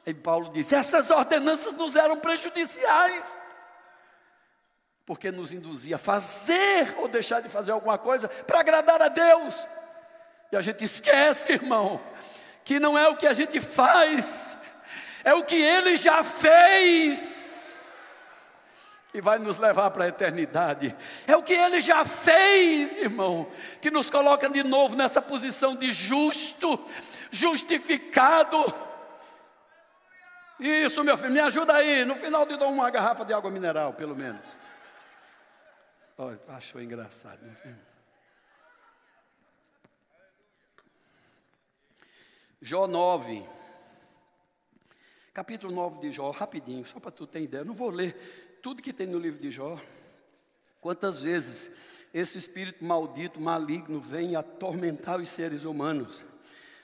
E 0.08 0.14
Paulo 0.14 0.50
disse: 0.54 0.74
essas 0.74 1.12
ordenanças 1.12 1.74
nos 1.74 1.98
eram 1.98 2.16
prejudiciais, 2.16 3.38
porque 5.06 5.30
nos 5.30 5.52
induzia 5.52 5.98
a 5.98 6.00
fazer 6.00 6.96
ou 7.00 7.10
deixar 7.10 7.42
de 7.42 7.50
fazer 7.50 7.72
alguma 7.72 7.98
coisa 7.98 8.30
para 8.30 8.62
agradar 8.62 9.02
a 9.02 9.10
Deus. 9.10 9.68
E 10.50 10.56
a 10.56 10.62
gente 10.62 10.86
esquece, 10.86 11.52
irmão, 11.52 12.02
que 12.64 12.80
não 12.80 12.98
é 12.98 13.10
o 13.10 13.18
que 13.18 13.28
a 13.28 13.34
gente 13.34 13.60
faz, 13.60 14.58
é 15.26 15.34
o 15.34 15.44
que 15.44 15.62
ele 15.62 15.98
já 15.98 16.24
fez 16.24 17.46
que 19.12 19.22
vai 19.22 19.40
nos 19.40 19.58
levar 19.58 19.90
para 19.92 20.06
a 20.06 20.10
eternidade. 20.10 20.96
É 21.26 21.36
o 21.36 21.42
que 21.42 21.54
ele 21.54 21.82
já 21.82 22.06
fez, 22.06 22.98
irmão, 22.98 23.50
que 23.82 23.90
nos 23.90 24.10
coloca 24.10 24.48
de 24.48 24.64
novo 24.64 24.96
nessa 24.96 25.22
posição 25.22 25.76
de 25.76 25.92
justo, 25.92 26.80
justificado. 27.32 28.87
Isso, 30.60 31.04
meu 31.04 31.18
filho, 31.18 31.32
me 31.32 31.40
ajuda 31.40 31.76
aí. 31.76 32.04
No 32.04 32.16
final 32.16 32.46
de 32.46 32.58
dou 32.58 32.70
uma 32.70 32.90
garrafa 32.90 33.24
de 33.24 33.34
água 33.34 33.52
mineral, 33.52 33.94
pelo 33.94 34.16
menos. 34.16 34.46
Olha, 36.18 36.40
achou 36.48 36.82
engraçado, 36.82 37.44
meu 37.44 37.56
filho. 37.56 37.88
Jó 42.60 42.88
9. 42.88 43.48
Capítulo 45.32 45.72
9 45.72 46.00
de 46.02 46.12
Jó, 46.12 46.32
rapidinho, 46.32 46.84
só 46.84 47.00
para 47.00 47.12
tu 47.12 47.28
ter 47.28 47.42
ideia. 47.42 47.62
Eu 47.62 47.66
não 47.66 47.76
vou 47.76 47.92
ler 47.92 48.60
tudo 48.64 48.82
que 48.82 48.92
tem 48.92 49.06
no 49.06 49.20
livro 49.20 49.40
de 49.40 49.52
Jó. 49.52 49.80
Quantas 50.82 51.22
vezes 51.22 51.70
esse 52.12 52.40
espírito 52.40 52.84
maldito, 52.84 53.40
maligno, 53.40 54.02
vem 54.02 54.36
atormentar 54.36 55.20
os 55.20 55.30
seres 55.30 55.66
humanos. 55.66 56.26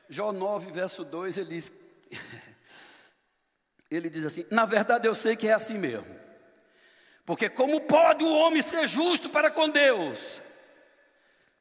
Jó 0.07 0.31
9, 0.31 0.71
verso 0.71 1.03
2, 1.03 1.39
ele 1.39 1.49
diz, 1.49 1.73
ele 3.95 4.10
diz 4.10 4.25
assim: 4.25 4.45
Na 4.49 4.65
verdade 4.65 5.08
eu 5.08 5.15
sei 5.15 5.36
que 5.36 5.47
é 5.47 5.53
assim 5.53 5.77
mesmo. 5.77 6.23
Porque 7.25 7.49
como 7.49 7.82
pode 7.82 8.23
o 8.23 8.34
homem 8.34 8.62
ser 8.62 8.88
justo 8.88 9.29
para 9.29 9.49
com 9.49 9.69
Deus? 9.69 10.41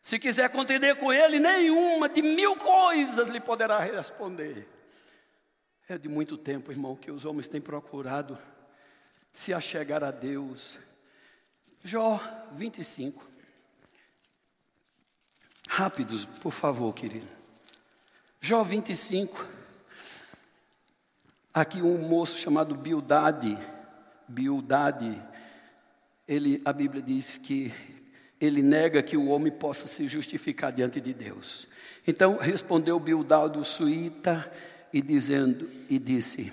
Se 0.02 0.18
quiser 0.18 0.50
contender 0.50 0.96
com 0.96 1.12
ele, 1.12 1.38
nenhuma 1.38 2.08
de 2.08 2.22
mil 2.22 2.56
coisas 2.56 3.28
lhe 3.28 3.40
poderá 3.40 3.78
responder. 3.78 4.68
É 5.88 5.96
de 5.96 6.08
muito 6.08 6.36
tempo, 6.36 6.72
irmão, 6.72 6.96
que 6.96 7.10
os 7.10 7.24
homens 7.24 7.46
têm 7.46 7.60
procurado 7.60 8.36
se 9.32 9.54
achegar 9.54 10.02
a 10.02 10.10
Deus. 10.10 10.78
Jó 11.84 12.20
25. 12.52 13.24
Rápidos, 15.68 16.24
por 16.24 16.52
favor, 16.52 16.92
querido. 16.92 17.28
Jó 18.40 18.64
25. 18.64 19.46
Aqui 21.52 21.82
um 21.82 21.98
moço 21.98 22.38
chamado 22.38 22.74
Bildade, 22.74 23.58
Bildade, 24.26 25.22
ele, 26.26 26.62
a 26.64 26.72
Bíblia 26.72 27.02
diz 27.02 27.36
que 27.38 27.72
ele 28.40 28.62
nega 28.62 29.02
que 29.02 29.16
o 29.16 29.28
homem 29.28 29.52
possa 29.52 29.86
se 29.86 30.08
justificar 30.08 30.72
diante 30.72 31.00
de 31.00 31.12
Deus. 31.12 31.68
Então 32.06 32.38
respondeu 32.38 32.98
Bildade 32.98 33.58
o 33.58 33.64
suíta 33.64 34.50
e 34.92 35.00
dizendo 35.02 35.68
e 35.88 35.98
disse: 35.98 36.52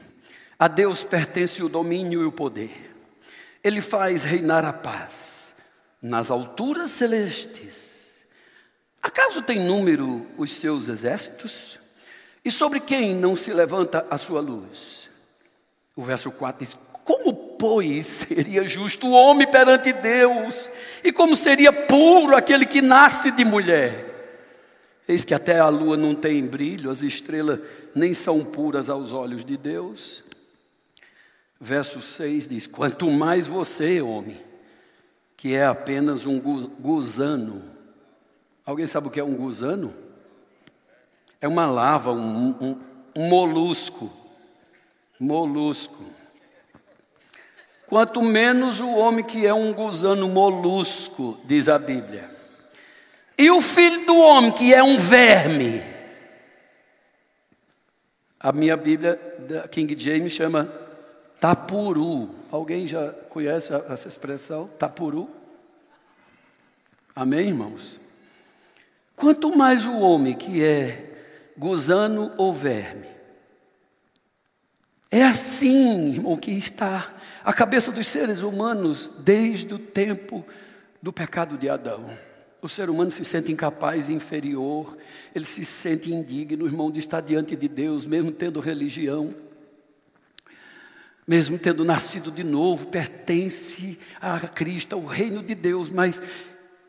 a 0.61 0.67
Deus 0.67 1.05
pertence 1.05 1.63
o 1.63 1.69
domínio 1.69 2.21
e 2.21 2.25
o 2.25 2.33
poder. 2.33 2.93
Ele 3.63 3.79
faz 3.79 4.23
reinar 4.23 4.65
a 4.65 4.73
paz 4.73 5.55
nas 6.01 6.29
alturas 6.29 6.91
celestes. 6.91 8.25
Acaso 9.01 9.41
tem 9.41 9.63
número 9.63 10.27
os 10.35 10.51
seus 10.51 10.89
exércitos? 10.89 11.78
E 12.43 12.49
sobre 12.49 12.79
quem 12.79 13.13
não 13.15 13.35
se 13.35 13.51
levanta 13.51 14.05
a 14.09 14.17
sua 14.17 14.41
luz? 14.41 15.09
O 15.95 16.03
verso 16.03 16.31
4 16.31 16.65
diz: 16.65 16.77
Como, 17.03 17.33
pois, 17.33 18.05
seria 18.07 18.67
justo 18.67 19.07
o 19.07 19.11
homem 19.11 19.49
perante 19.49 19.91
Deus? 19.91 20.69
E 21.03 21.11
como 21.11 21.35
seria 21.35 21.71
puro 21.73 22.35
aquele 22.35 22.65
que 22.65 22.81
nasce 22.81 23.31
de 23.31 23.43
mulher? 23.43 24.07
Eis 25.07 25.25
que 25.25 25.33
até 25.33 25.59
a 25.59 25.67
lua 25.69 25.97
não 25.97 26.13
tem 26.13 26.45
brilho, 26.45 26.91
as 26.91 27.01
estrelas 27.01 27.59
nem 27.95 28.13
são 28.13 28.45
puras 28.45 28.89
aos 28.89 29.11
olhos 29.11 29.43
de 29.43 29.57
Deus. 29.57 30.23
Verso 31.59 32.01
6 32.01 32.47
diz: 32.47 32.67
Quanto 32.67 33.09
mais 33.09 33.47
você, 33.47 34.01
homem, 34.01 34.39
que 35.35 35.55
é 35.55 35.65
apenas 35.65 36.25
um 36.25 36.39
gusano. 36.39 37.63
Alguém 38.65 38.85
sabe 38.87 39.07
o 39.07 39.09
que 39.09 39.19
é 39.19 39.23
um 39.23 39.35
gusano? 39.35 39.93
É 41.41 41.47
uma 41.47 41.65
lava, 41.65 42.11
um, 42.11 42.49
um, 42.61 42.81
um 43.15 43.29
molusco. 43.29 44.11
Molusco. 45.19 46.03
Quanto 47.85 48.21
menos 48.21 48.79
o 48.79 48.89
homem 48.91 49.23
que 49.23 49.45
é 49.45 49.53
um 49.53 49.73
gusano 49.73 50.27
molusco, 50.29 51.39
diz 51.45 51.67
a 51.67 51.79
Bíblia. 51.79 52.29
E 53.37 53.49
o 53.49 53.61
filho 53.61 54.05
do 54.05 54.15
homem 54.17 54.51
que 54.51 54.73
é 54.73 54.83
um 54.83 54.97
verme. 54.97 55.81
A 58.39 58.51
minha 58.51 58.77
Bíblia, 58.77 59.19
da 59.39 59.67
King 59.67 59.97
James, 59.97 60.33
chama 60.33 60.71
Tapuru. 61.39 62.35
Alguém 62.51 62.87
já 62.87 63.11
conhece 63.29 63.73
essa 63.89 64.07
expressão? 64.07 64.67
Tapuru? 64.77 65.29
Amém, 67.15 67.47
irmãos? 67.47 67.99
Quanto 69.15 69.57
mais 69.57 69.85
o 69.85 69.99
homem 69.99 70.33
que 70.33 70.63
é 70.63 71.08
gusano 71.59 72.31
ou 72.37 72.53
verme, 72.53 73.05
é 75.11 75.23
assim, 75.23 76.13
irmão, 76.13 76.37
que 76.37 76.51
está 76.51 77.13
a 77.43 77.51
cabeça 77.51 77.91
dos 77.91 78.07
seres 78.07 78.41
humanos 78.41 79.11
desde 79.19 79.73
o 79.73 79.79
tempo 79.79 80.45
do 81.01 81.11
pecado 81.11 81.57
de 81.57 81.67
Adão. 81.67 82.05
O 82.61 82.69
ser 82.69 82.89
humano 82.89 83.09
se 83.11 83.25
sente 83.25 83.51
incapaz, 83.51 84.09
inferior, 84.09 84.97
ele 85.33 85.45
se 85.45 85.65
sente 85.65 86.13
indigno, 86.13 86.65
irmão, 86.65 86.91
de 86.91 86.99
estar 86.99 87.21
diante 87.21 87.55
de 87.55 87.67
Deus, 87.67 88.05
mesmo 88.05 88.31
tendo 88.31 88.59
religião 88.59 89.33
mesmo 91.29 91.59
tendo 91.59 91.85
nascido 91.85 92.31
de 92.31 92.43
novo, 92.43 92.87
pertence 92.87 93.99
a 94.19 94.39
Cristo, 94.39 94.95
ao 94.95 95.05
reino 95.05 95.43
de 95.43 95.53
Deus, 95.53 95.87
mas 95.87 96.19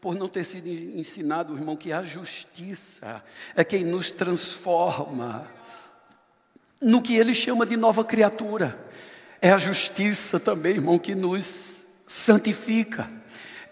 por 0.00 0.14
não 0.14 0.28
ter 0.28 0.44
sido 0.44 0.68
ensinado, 0.68 1.54
irmão, 1.54 1.76
que 1.76 1.92
a 1.92 2.02
justiça 2.02 3.22
é 3.54 3.62
quem 3.62 3.84
nos 3.84 4.10
transforma 4.10 5.46
no 6.80 7.02
que 7.02 7.14
ele 7.14 7.34
chama 7.34 7.66
de 7.66 7.76
nova 7.76 8.02
criatura. 8.02 8.78
É 9.42 9.50
a 9.50 9.58
justiça 9.58 10.40
também, 10.40 10.76
irmão, 10.76 10.98
que 10.98 11.14
nos 11.14 11.82
santifica. 12.06 13.10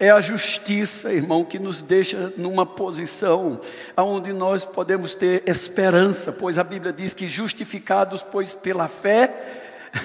É 0.01 0.11
a 0.11 0.21
justiça, 0.21 1.12
irmão, 1.12 1.45
que 1.45 1.59
nos 1.59 1.83
deixa 1.83 2.33
numa 2.37 2.64
posição 2.64 3.61
onde 3.97 4.33
nós 4.33 4.64
podemos 4.64 5.14
ter 5.14 5.43
esperança, 5.47 6.31
pois 6.31 6.57
a 6.57 6.62
Bíblia 6.62 6.93
diz 6.93 7.12
que 7.12 7.27
justificados, 7.27 8.23
pois 8.23 8.55
pela 8.55 8.87
fé, 8.87 9.33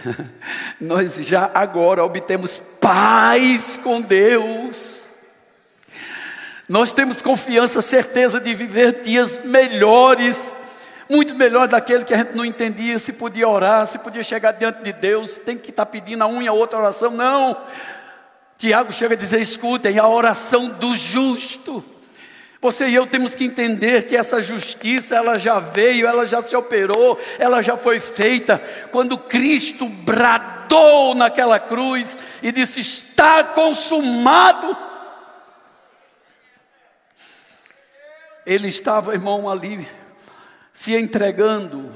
nós 0.81 1.15
já 1.15 1.51
agora 1.53 2.03
obtemos 2.03 2.57
paz 2.57 3.77
com 3.77 4.01
Deus. 4.01 5.02
Nós 6.67 6.91
temos 6.91 7.21
confiança, 7.21 7.81
certeza 7.81 8.39
de 8.39 8.53
viver 8.53 9.01
dias 9.03 9.39
melhores, 9.43 10.53
muito 11.09 11.35
melhor 11.35 11.67
daquele 11.67 12.03
que 12.03 12.13
a 12.13 12.17
gente 12.17 12.35
não 12.35 12.45
entendia 12.45 12.97
se 12.97 13.11
podia 13.11 13.47
orar, 13.47 13.85
se 13.85 13.99
podia 13.99 14.23
chegar 14.23 14.51
diante 14.53 14.81
de 14.81 14.93
Deus, 14.93 15.37
tem 15.37 15.57
que 15.57 15.69
estar 15.69 15.85
pedindo 15.85 16.23
a 16.23 16.27
uma 16.27 16.43
e 16.43 16.47
a 16.47 16.53
outra 16.53 16.79
oração. 16.79 17.11
Não. 17.11 17.57
Tiago 18.57 18.93
chega 18.93 19.13
a 19.13 19.17
dizer: 19.17 19.41
escutem, 19.41 19.99
a 19.99 20.07
oração 20.07 20.69
do 20.69 20.95
justo 20.95 21.83
você 22.63 22.87
e 22.87 22.95
eu 22.95 23.05
temos 23.05 23.35
que 23.35 23.43
entender 23.43 24.07
que 24.07 24.15
essa 24.15 24.41
justiça, 24.41 25.17
ela 25.17 25.37
já 25.37 25.59
veio, 25.59 26.07
ela 26.07 26.25
já 26.25 26.41
se 26.41 26.55
operou, 26.55 27.19
ela 27.37 27.61
já 27.61 27.75
foi 27.75 27.99
feita. 27.99 28.57
Quando 28.89 29.17
Cristo 29.17 29.85
bradou 29.85 31.13
naquela 31.13 31.59
cruz 31.59 32.17
e 32.41 32.53
disse: 32.53 32.79
Está 32.79 33.43
consumado. 33.43 34.77
Ele 38.45 38.67
estava, 38.67 39.13
irmão, 39.13 39.49
ali, 39.49 39.87
se 40.71 40.95
entregando 40.95 41.91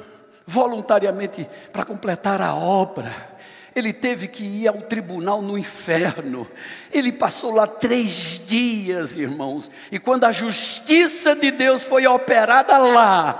voluntariamente 0.45 1.47
para 1.71 1.83
completar 1.83 2.41
a 2.41 2.55
obra 2.55 3.38
ele 3.77 3.93
teve 3.93 4.27
que 4.27 4.43
ir 4.43 4.67
ao 4.67 4.81
tribunal 4.81 5.39
no 5.39 5.55
inferno. 5.55 6.49
Ele 6.91 7.12
passou 7.12 7.53
lá 7.53 7.67
três 7.67 8.41
dias, 8.43 9.15
irmãos. 9.15 9.69
E 9.91 9.99
quando 9.99 10.23
a 10.23 10.31
justiça 10.31 11.36
de 11.36 11.51
Deus 11.51 11.86
foi 11.86 12.07
operada 12.07 12.75
lá, 12.79 13.39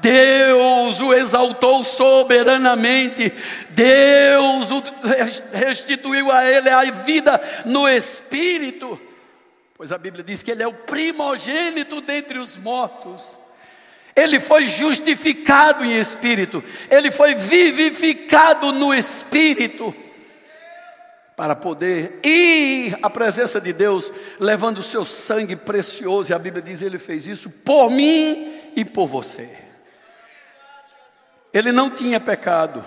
Deus 0.00 1.02
o 1.02 1.12
exaltou 1.12 1.84
soberanamente, 1.84 3.30
Deus 3.70 4.70
o 4.70 4.82
restituiu 5.52 6.32
a 6.32 6.46
ele 6.46 6.70
a 6.70 6.90
vida 6.90 7.38
no 7.66 7.86
espírito, 7.86 8.98
pois 9.74 9.92
a 9.92 9.98
Bíblia 9.98 10.24
diz 10.24 10.42
que 10.42 10.50
ele 10.50 10.62
é 10.62 10.68
o 10.68 10.72
primogênito 10.72 12.00
dentre 12.00 12.38
os 12.38 12.56
mortos. 12.56 13.38
Ele 14.16 14.38
foi 14.38 14.64
justificado 14.64 15.84
em 15.84 15.98
espírito, 15.98 16.62
ele 16.88 17.10
foi 17.10 17.34
vivificado 17.34 18.70
no 18.70 18.94
espírito, 18.94 19.94
para 21.36 21.56
poder 21.56 22.20
ir 22.22 22.96
à 23.02 23.10
presença 23.10 23.60
de 23.60 23.72
Deus, 23.72 24.12
levando 24.38 24.78
o 24.78 24.82
seu 24.84 25.04
sangue 25.04 25.56
precioso, 25.56 26.30
e 26.30 26.34
a 26.34 26.38
Bíblia 26.38 26.62
diz: 26.62 26.80
ele 26.80 26.98
fez 26.98 27.26
isso 27.26 27.50
por 27.50 27.90
mim 27.90 28.70
e 28.76 28.84
por 28.84 29.08
você. 29.08 29.48
Ele 31.52 31.72
não 31.72 31.90
tinha 31.90 32.20
pecado, 32.20 32.84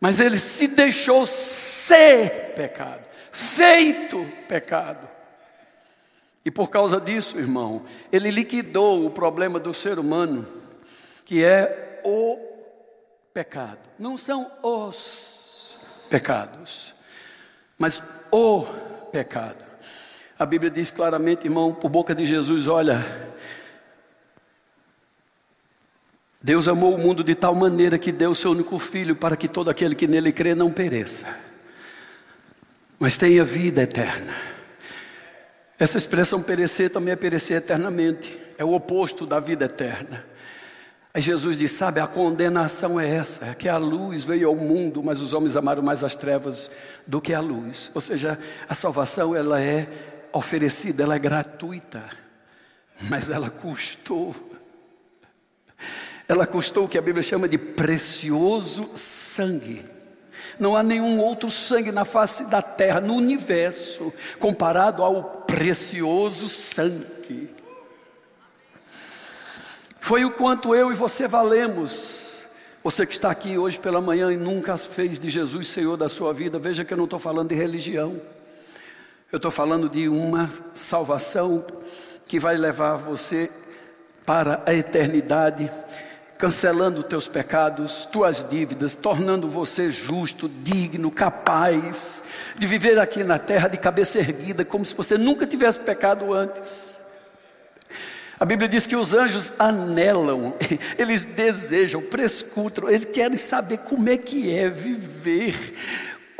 mas 0.00 0.20
ele 0.20 0.38
se 0.38 0.66
deixou 0.66 1.26
ser 1.26 2.54
pecado, 2.54 3.04
feito 3.30 4.26
pecado. 4.48 5.11
E 6.44 6.50
por 6.50 6.70
causa 6.70 7.00
disso, 7.00 7.38
irmão, 7.38 7.84
ele 8.10 8.30
liquidou 8.30 9.06
o 9.06 9.10
problema 9.10 9.60
do 9.60 9.72
ser 9.72 9.98
humano, 9.98 10.46
que 11.24 11.42
é 11.42 12.00
o 12.04 12.36
pecado. 13.32 13.78
Não 13.98 14.16
são 14.16 14.50
os 14.62 15.76
pecados, 16.10 16.94
mas 17.78 18.02
o 18.30 18.64
pecado. 19.12 19.64
A 20.38 20.44
Bíblia 20.44 20.70
diz 20.70 20.90
claramente, 20.90 21.46
irmão, 21.46 21.72
por 21.72 21.88
boca 21.88 22.14
de 22.14 22.26
Jesus: 22.26 22.66
olha, 22.66 23.04
Deus 26.42 26.66
amou 26.66 26.96
o 26.96 26.98
mundo 26.98 27.22
de 27.22 27.36
tal 27.36 27.54
maneira 27.54 27.96
que 27.96 28.10
deu 28.10 28.32
o 28.32 28.34
seu 28.34 28.50
único 28.50 28.76
filho 28.80 29.14
para 29.14 29.36
que 29.36 29.46
todo 29.48 29.70
aquele 29.70 29.94
que 29.94 30.08
nele 30.08 30.32
crê 30.32 30.56
não 30.56 30.72
pereça, 30.72 31.38
mas 32.98 33.16
tenha 33.16 33.44
vida 33.44 33.82
eterna. 33.82 34.51
Essa 35.82 35.98
expressão 35.98 36.40
perecer 36.40 36.90
também 36.90 37.10
é 37.10 37.16
perecer 37.16 37.56
eternamente, 37.56 38.40
é 38.56 38.64
o 38.64 38.72
oposto 38.72 39.26
da 39.26 39.40
vida 39.40 39.64
eterna. 39.64 40.24
Aí 41.12 41.20
Jesus 41.20 41.58
diz: 41.58 41.72
Sabe, 41.72 41.98
a 41.98 42.06
condenação 42.06 43.00
é 43.00 43.16
essa, 43.16 43.46
é 43.46 43.54
que 43.56 43.68
a 43.68 43.78
luz 43.78 44.22
veio 44.22 44.46
ao 44.46 44.54
mundo, 44.54 45.02
mas 45.02 45.20
os 45.20 45.32
homens 45.32 45.56
amaram 45.56 45.82
mais 45.82 46.04
as 46.04 46.14
trevas 46.14 46.70
do 47.04 47.20
que 47.20 47.34
a 47.34 47.40
luz. 47.40 47.90
Ou 47.96 48.00
seja, 48.00 48.38
a 48.68 48.74
salvação 48.74 49.34
ela 49.34 49.60
é 49.60 49.88
oferecida, 50.32 51.02
ela 51.02 51.16
é 51.16 51.18
gratuita, 51.18 52.04
mas 53.10 53.28
ela 53.28 53.50
custou. 53.50 54.36
Ela 56.28 56.46
custou 56.46 56.84
o 56.84 56.88
que 56.88 56.96
a 56.96 57.02
Bíblia 57.02 57.24
chama 57.24 57.48
de 57.48 57.58
precioso 57.58 58.88
sangue. 58.94 59.84
Não 60.58 60.76
há 60.76 60.82
nenhum 60.82 61.20
outro 61.20 61.50
sangue 61.50 61.92
na 61.92 62.04
face 62.04 62.44
da 62.44 62.60
terra, 62.62 63.00
no 63.00 63.14
universo, 63.14 64.12
comparado 64.38 65.02
ao 65.02 65.24
precioso 65.46 66.48
sangue. 66.48 67.50
Foi 70.00 70.24
o 70.24 70.32
quanto 70.32 70.74
eu 70.74 70.90
e 70.90 70.94
você 70.94 71.28
valemos. 71.28 72.42
Você 72.82 73.06
que 73.06 73.12
está 73.12 73.30
aqui 73.30 73.56
hoje 73.56 73.78
pela 73.78 74.00
manhã 74.00 74.32
e 74.32 74.36
nunca 74.36 74.76
fez 74.76 75.18
de 75.18 75.30
Jesus 75.30 75.68
Senhor 75.68 75.96
da 75.96 76.08
sua 76.08 76.34
vida, 76.34 76.58
veja 76.58 76.84
que 76.84 76.92
eu 76.92 76.96
não 76.96 77.04
estou 77.04 77.18
falando 77.18 77.50
de 77.50 77.54
religião, 77.54 78.20
eu 79.30 79.36
estou 79.36 79.52
falando 79.52 79.88
de 79.88 80.08
uma 80.08 80.50
salvação 80.74 81.64
que 82.26 82.40
vai 82.40 82.56
levar 82.56 82.96
você 82.96 83.50
para 84.26 84.62
a 84.66 84.74
eternidade 84.74 85.70
cancelando 86.42 87.04
teus 87.04 87.28
pecados, 87.28 88.04
tuas 88.04 88.44
dívidas, 88.50 88.96
tornando 88.96 89.48
você 89.48 89.92
justo, 89.92 90.48
digno, 90.48 91.08
capaz 91.08 92.24
de 92.58 92.66
viver 92.66 92.98
aqui 92.98 93.22
na 93.22 93.38
terra 93.38 93.68
de 93.68 93.78
cabeça 93.78 94.18
erguida, 94.18 94.64
como 94.64 94.84
se 94.84 94.92
você 94.92 95.16
nunca 95.16 95.46
tivesse 95.46 95.78
pecado 95.78 96.34
antes. 96.34 96.96
A 98.40 98.44
Bíblia 98.44 98.68
diz 98.68 98.88
que 98.88 98.96
os 98.96 99.14
anjos 99.14 99.52
anelam, 99.56 100.52
eles 100.98 101.22
desejam, 101.22 102.02
prescrutam, 102.02 102.88
eles 102.88 103.04
querem 103.04 103.36
saber 103.36 103.78
como 103.78 104.08
é 104.08 104.16
que 104.16 104.52
é 104.52 104.68
viver 104.68 105.54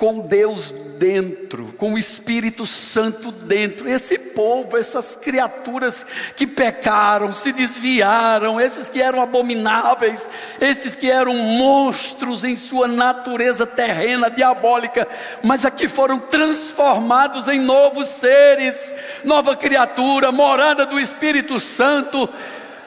com 0.02 0.18
Deus 0.18 0.74
dentro, 0.98 1.72
com 1.78 1.94
o 1.94 1.98
Espírito 1.98 2.66
Santo 2.66 3.30
dentro. 3.30 3.88
Esse 3.88 4.18
povo, 4.18 4.76
essas 4.76 5.14
criaturas 5.14 6.04
que 6.34 6.44
pecaram, 6.44 7.32
se 7.32 7.52
desviaram, 7.52 8.60
esses 8.60 8.90
que 8.90 9.00
eram 9.00 9.22
abomináveis, 9.22 10.28
esses 10.60 10.96
que 10.96 11.08
eram 11.08 11.36
monstros 11.36 12.42
em 12.42 12.56
sua 12.56 12.88
natureza 12.88 13.64
terrena, 13.64 14.28
diabólica, 14.28 15.06
mas 15.40 15.64
aqui 15.64 15.86
foram 15.86 16.18
transformados 16.18 17.46
em 17.46 17.60
novos 17.60 18.08
seres, 18.08 18.92
nova 19.22 19.54
criatura, 19.54 20.32
morada 20.32 20.84
do 20.84 20.98
Espírito 20.98 21.60
Santo 21.60 22.28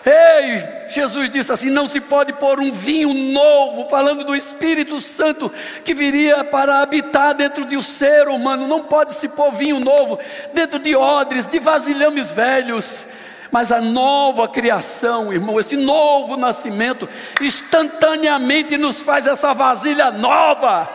Ei, 0.05 0.85
Jesus 0.87 1.31
disse 1.31 1.51
assim: 1.51 1.71
não 1.71 1.87
se 1.87 1.99
pode 1.99 2.31
pôr 2.33 2.59
um 2.59 2.71
vinho 2.71 3.11
novo, 3.11 3.89
falando 3.89 4.23
do 4.23 4.35
Espírito 4.35 5.01
Santo 5.01 5.51
que 5.83 5.95
viria 5.95 6.43
para 6.43 6.81
habitar 6.81 7.33
dentro 7.33 7.65
de 7.65 7.75
um 7.75 7.81
ser 7.81 8.27
humano. 8.27 8.67
Não 8.67 8.83
pode 8.83 9.15
se 9.15 9.27
pôr 9.27 9.51
vinho 9.51 9.79
novo 9.79 10.19
dentro 10.53 10.77
de 10.77 10.95
odres, 10.95 11.47
de 11.47 11.57
vasilhames 11.57 12.31
velhos. 12.31 13.07
Mas 13.51 13.71
a 13.71 13.81
nova 13.81 14.47
criação, 14.47 15.33
irmão, 15.33 15.59
esse 15.59 15.75
novo 15.75 16.37
nascimento, 16.37 17.09
instantaneamente 17.41 18.77
nos 18.77 19.01
faz 19.01 19.25
essa 19.25 19.53
vasilha 19.53 20.11
nova, 20.11 20.89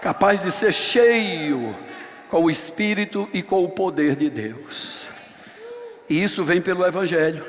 capaz 0.00 0.40
de 0.40 0.52
ser 0.52 0.72
cheio 0.72 1.74
com 2.28 2.44
o 2.44 2.50
Espírito 2.50 3.28
e 3.32 3.42
com 3.42 3.64
o 3.64 3.68
poder 3.68 4.14
de 4.14 4.30
Deus. 4.30 5.03
E 6.08 6.22
isso 6.22 6.44
vem 6.44 6.60
pelo 6.60 6.84
Evangelho. 6.86 7.44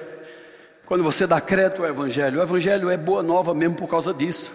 Quando 0.85 1.03
você 1.03 1.25
dá 1.25 1.41
crédito 1.41 1.81
ao 1.81 1.89
Evangelho, 1.89 2.39
o 2.39 2.43
Evangelho 2.43 2.89
é 2.89 2.97
boa 2.97 3.23
nova 3.23 3.53
mesmo 3.53 3.75
por 3.75 3.87
causa 3.87 4.13
disso. 4.13 4.51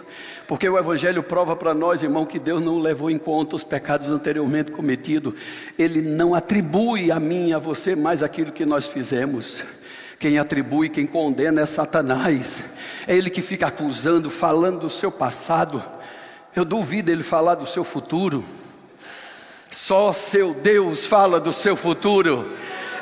Porque 0.46 0.68
o 0.68 0.78
Evangelho 0.78 1.22
prova 1.22 1.54
para 1.54 1.74
nós, 1.74 2.02
irmão, 2.02 2.24
que 2.24 2.38
Deus 2.38 2.64
não 2.64 2.78
levou 2.78 3.10
em 3.10 3.18
conta 3.18 3.56
os 3.56 3.64
pecados 3.64 4.10
anteriormente 4.10 4.70
cometidos. 4.70 5.34
Ele 5.78 6.02
não 6.02 6.34
atribui 6.34 7.10
a 7.10 7.20
mim 7.20 7.48
e 7.48 7.54
a 7.54 7.58
você 7.58 7.94
mais 7.96 8.22
aquilo 8.22 8.52
que 8.52 8.64
nós 8.64 8.86
fizemos. 8.86 9.64
Quem 10.18 10.38
atribui, 10.38 10.88
quem 10.88 11.06
condena 11.06 11.62
é 11.62 11.66
Satanás. 11.66 12.62
É 13.06 13.16
ele 13.16 13.30
que 13.30 13.42
fica 13.42 13.66
acusando, 13.66 14.30
falando 14.30 14.80
do 14.80 14.90
seu 14.90 15.10
passado. 15.10 15.82
Eu 16.54 16.64
duvido 16.64 17.10
ele 17.10 17.22
falar 17.22 17.54
do 17.54 17.66
seu 17.66 17.84
futuro. 17.84 18.44
Só 19.70 20.12
seu 20.12 20.52
Deus 20.52 21.04
fala 21.04 21.40
do 21.40 21.52
seu 21.52 21.74
futuro. 21.74 22.52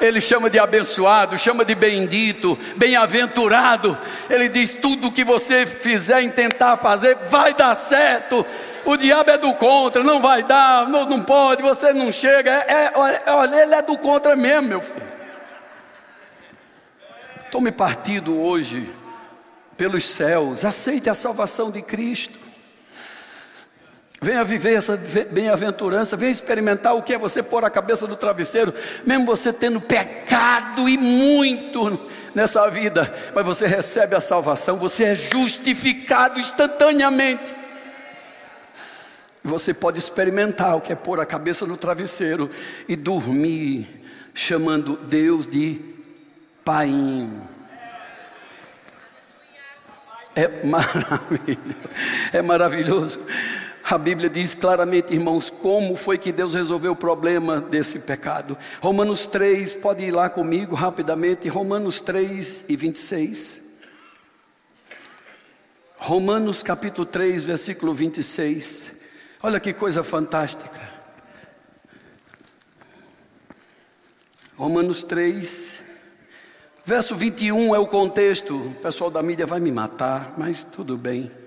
Ele 0.00 0.20
chama 0.20 0.48
de 0.48 0.58
abençoado, 0.58 1.36
chama 1.36 1.64
de 1.64 1.74
bendito, 1.74 2.58
bem-aventurado. 2.76 3.98
Ele 4.28 4.48
diz: 4.48 4.74
tudo 4.74 5.12
que 5.12 5.24
você 5.24 5.66
fizer 5.66 6.22
em 6.22 6.30
tentar 6.30 6.76
fazer 6.76 7.16
vai 7.28 7.54
dar 7.54 7.74
certo. 7.74 8.44
O 8.84 8.96
diabo 8.96 9.30
é 9.30 9.38
do 9.38 9.52
contra, 9.54 10.02
não 10.02 10.20
vai 10.20 10.42
dar, 10.42 10.88
não, 10.88 11.04
não 11.04 11.22
pode, 11.22 11.62
você 11.62 11.92
não 11.92 12.10
chega. 12.10 12.50
É, 12.50 12.84
é, 12.84 13.32
olha, 13.32 13.62
ele 13.62 13.74
é 13.74 13.82
do 13.82 13.98
contra 13.98 14.34
mesmo, 14.34 14.68
meu 14.68 14.80
filho. 14.80 15.08
Tome 17.50 17.72
partido 17.72 18.38
hoje 18.38 18.88
pelos 19.76 20.04
céus, 20.04 20.64
aceite 20.64 21.08
a 21.08 21.14
salvação 21.14 21.70
de 21.70 21.82
Cristo. 21.82 22.47
Venha 24.20 24.42
viver 24.42 24.74
essa 24.74 24.96
bem-aventurança, 25.30 26.16
venha 26.16 26.32
experimentar 26.32 26.94
o 26.96 27.02
que 27.02 27.14
é 27.14 27.18
você 27.18 27.40
pôr 27.40 27.64
a 27.64 27.70
cabeça 27.70 28.04
no 28.04 28.16
travesseiro, 28.16 28.74
mesmo 29.06 29.24
você 29.24 29.52
tendo 29.52 29.80
pecado 29.80 30.88
e 30.88 30.96
muito 30.96 32.00
nessa 32.34 32.68
vida, 32.68 33.14
mas 33.32 33.46
você 33.46 33.68
recebe 33.68 34.16
a 34.16 34.20
salvação, 34.20 34.76
você 34.76 35.04
é 35.04 35.14
justificado 35.14 36.40
instantaneamente. 36.40 37.54
Você 39.44 39.72
pode 39.72 40.00
experimentar 40.00 40.76
o 40.76 40.80
que 40.80 40.92
é 40.92 40.96
pôr 40.96 41.20
a 41.20 41.26
cabeça 41.26 41.64
no 41.64 41.76
travesseiro 41.76 42.50
e 42.88 42.96
dormir, 42.96 43.86
chamando 44.34 44.96
Deus 44.96 45.46
de 45.46 45.80
Pai. 46.64 46.90
É 50.34 50.64
maravilhoso, 50.64 51.74
é 52.32 52.42
maravilhoso. 52.42 53.20
A 53.90 53.96
Bíblia 53.96 54.28
diz 54.28 54.54
claramente, 54.54 55.14
irmãos, 55.14 55.48
como 55.48 55.96
foi 55.96 56.18
que 56.18 56.30
Deus 56.30 56.52
resolveu 56.52 56.92
o 56.92 56.96
problema 56.96 57.58
desse 57.58 57.98
pecado. 57.98 58.58
Romanos 58.82 59.24
3, 59.24 59.72
pode 59.76 60.04
ir 60.04 60.10
lá 60.10 60.28
comigo 60.28 60.74
rapidamente, 60.74 61.48
Romanos 61.48 62.02
3 62.02 62.66
e 62.68 62.76
26. 62.76 63.62
Romanos 65.96 66.62
capítulo 66.62 67.06
3, 67.06 67.44
versículo 67.44 67.94
26. 67.94 68.92
Olha 69.42 69.58
que 69.58 69.72
coisa 69.72 70.04
fantástica. 70.04 70.78
Romanos 74.54 75.02
3, 75.02 75.82
verso 76.84 77.16
21 77.16 77.74
é 77.74 77.78
o 77.78 77.86
contexto. 77.86 78.54
O 78.54 78.74
pessoal 78.74 79.10
da 79.10 79.22
mídia 79.22 79.46
vai 79.46 79.60
me 79.60 79.72
matar, 79.72 80.34
mas 80.36 80.62
tudo 80.62 80.94
bem. 80.94 81.37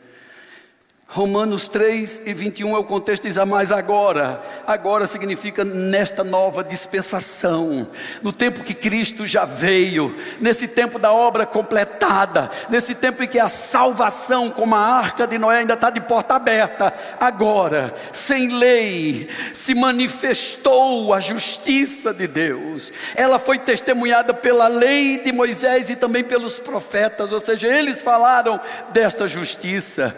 Romanos 1.13 1.67
3 1.67 2.21
e 2.25 2.33
21 2.33 2.73
é 2.73 2.79
o 2.79 2.85
contexto, 2.85 3.23
diz: 3.23 3.37
a 3.37 3.45
mais 3.45 3.69
agora. 3.69 4.41
Agora 4.65 5.05
significa 5.05 5.61
nesta 5.65 6.23
nova 6.23 6.63
dispensação, 6.63 7.85
no 8.23 8.31
tempo 8.31 8.63
que 8.63 8.73
Cristo 8.73 9.27
já 9.27 9.43
veio, 9.43 10.15
nesse 10.39 10.69
tempo 10.69 10.97
da 10.97 11.11
obra 11.11 11.45
completada, 11.45 12.49
nesse 12.69 12.95
tempo 12.95 13.21
em 13.21 13.27
que 13.27 13.39
a 13.39 13.49
salvação, 13.49 14.49
como 14.49 14.73
a 14.73 14.79
arca 14.79 15.27
de 15.27 15.37
Noé, 15.37 15.57
ainda 15.57 15.73
está 15.73 15.89
de 15.89 15.99
porta 15.99 16.35
aberta. 16.35 16.93
Agora, 17.19 17.93
sem 18.13 18.47
lei, 18.57 19.27
se 19.51 19.75
manifestou 19.75 21.13
a 21.13 21.19
justiça 21.19 22.13
de 22.13 22.25
Deus. 22.25 22.89
Ela 23.17 23.37
foi 23.37 23.59
testemunhada 23.59 24.33
pela 24.33 24.69
lei 24.69 25.17
de 25.17 25.33
Moisés 25.33 25.89
e 25.89 25.95
também 25.97 26.23
pelos 26.23 26.57
profetas, 26.57 27.33
ou 27.33 27.41
seja, 27.41 27.67
eles 27.67 28.01
falaram 28.01 28.61
desta 28.93 29.27
justiça. 29.27 30.15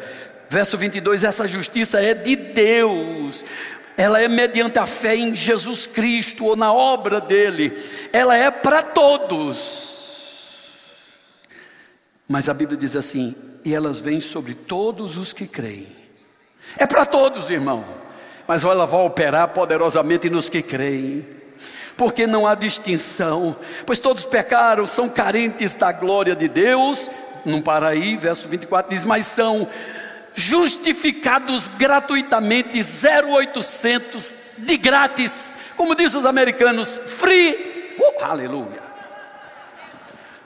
Verso 0.54 0.78
22: 0.78 1.24
essa 1.24 1.48
justiça 1.48 2.00
é 2.00 2.14
de 2.14 2.36
Deus, 2.36 3.44
ela 3.98 4.22
é 4.22 4.28
mediante 4.28 4.78
a 4.78 4.86
fé 4.86 5.16
em 5.16 5.36
Jesus 5.36 5.88
Cristo 5.88 6.46
ou 6.46 6.56
na 6.56 6.72
obra 6.72 7.20
dele, 7.20 7.76
ela 8.14 8.38
é 8.38 8.52
para 8.52 8.84
todos. 8.84 10.70
Mas 12.30 12.50
a 12.50 12.54
Bíblia 12.54 12.78
diz 12.78 12.96
assim: 12.96 13.36
e 13.66 13.74
elas 13.74 13.98
vêm 13.98 14.22
sobre 14.22 14.54
todos 14.54 15.18
os 15.18 15.34
que 15.34 15.48
creem. 15.48 15.88
É 16.78 16.86
para 16.86 17.04
todos, 17.04 17.50
irmão, 17.50 17.84
mas 18.48 18.64
ela 18.64 18.86
vai 18.86 19.02
operar 19.04 19.48
poderosamente 19.48 20.30
nos 20.30 20.50
que 20.50 20.62
creem 20.62 21.26
porque 21.98 22.28
não 22.28 22.46
há 22.46 22.54
distinção, 22.54 23.56
pois 23.88 23.98
todos 23.98 24.26
pecaram, 24.26 24.86
são 24.86 25.10
carentes 25.10 25.74
da 25.74 25.92
glória 25.92 26.36
de 26.36 26.48
Deus. 26.48 27.10
Não 27.44 27.60
para 27.62 27.88
aí, 27.88 28.16
verso 28.16 28.48
24 28.48 28.96
diz: 28.96 29.04
Mas 29.04 29.26
são 29.26 29.68
justificados 30.36 31.68
gratuitamente, 31.68 32.82
0800 32.82 34.36
de 34.58 34.78
grátis, 34.78 35.56
como 35.76 35.96
diz 35.96 36.14
os 36.14 36.26
americanos, 36.26 37.00
free, 37.06 37.96
uh, 38.00 38.24
aleluia. 38.24 38.84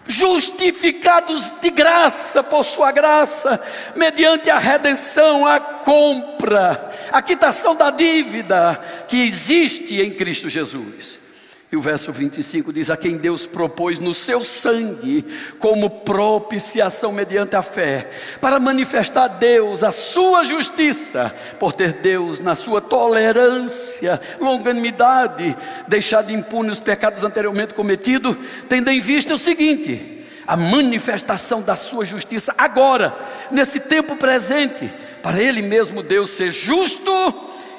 Justificados 0.09 1.53
de 1.61 1.69
graça 1.69 2.41
por 2.41 2.63
sua 2.63 2.93
graça, 2.93 3.59
mediante 3.93 4.49
a 4.49 4.57
redenção, 4.57 5.45
a 5.45 5.59
compra, 5.59 6.91
a 7.11 7.21
quitação 7.21 7.75
da 7.75 7.89
dívida 7.89 8.79
que 9.07 9.17
existe 9.17 10.01
em 10.01 10.11
Cristo 10.11 10.49
Jesus. 10.49 11.26
E 11.69 11.75
o 11.75 11.81
verso 11.81 12.13
25 12.13 12.71
diz: 12.71 12.89
A 12.89 12.95
quem 12.95 13.17
Deus 13.17 13.45
propôs 13.45 13.99
no 13.99 14.13
seu 14.13 14.41
sangue, 14.41 15.25
como 15.59 15.89
propiciação 15.89 17.11
mediante 17.11 17.57
a 17.57 17.61
fé, 17.61 18.09
para 18.39 18.57
manifestar 18.57 19.25
a 19.25 19.27
Deus 19.27 19.83
a 19.83 19.91
sua 19.91 20.45
justiça, 20.45 21.35
por 21.59 21.73
ter 21.73 21.93
Deus, 21.95 22.39
na 22.39 22.55
sua 22.55 22.79
tolerância, 22.79 24.21
longanimidade, 24.39 25.57
deixado 25.89 26.31
impunes 26.31 26.73
os 26.73 26.79
pecados 26.79 27.25
anteriormente 27.25 27.73
cometidos, 27.73 28.37
tendo 28.69 28.89
em 28.89 29.01
vista 29.01 29.33
o 29.33 29.39
seguinte: 29.39 30.25
a 30.47 30.55
manifestação 30.55 31.61
da 31.61 31.75
sua 31.75 32.05
justiça 32.05 32.55
agora, 32.57 33.13
nesse 33.51 33.81
tempo 33.81 34.15
presente, 34.15 34.89
para 35.21 35.41
Ele 35.43 35.61
mesmo 35.61 36.01
Deus 36.01 36.29
ser 36.29 36.49
justo 36.49 37.11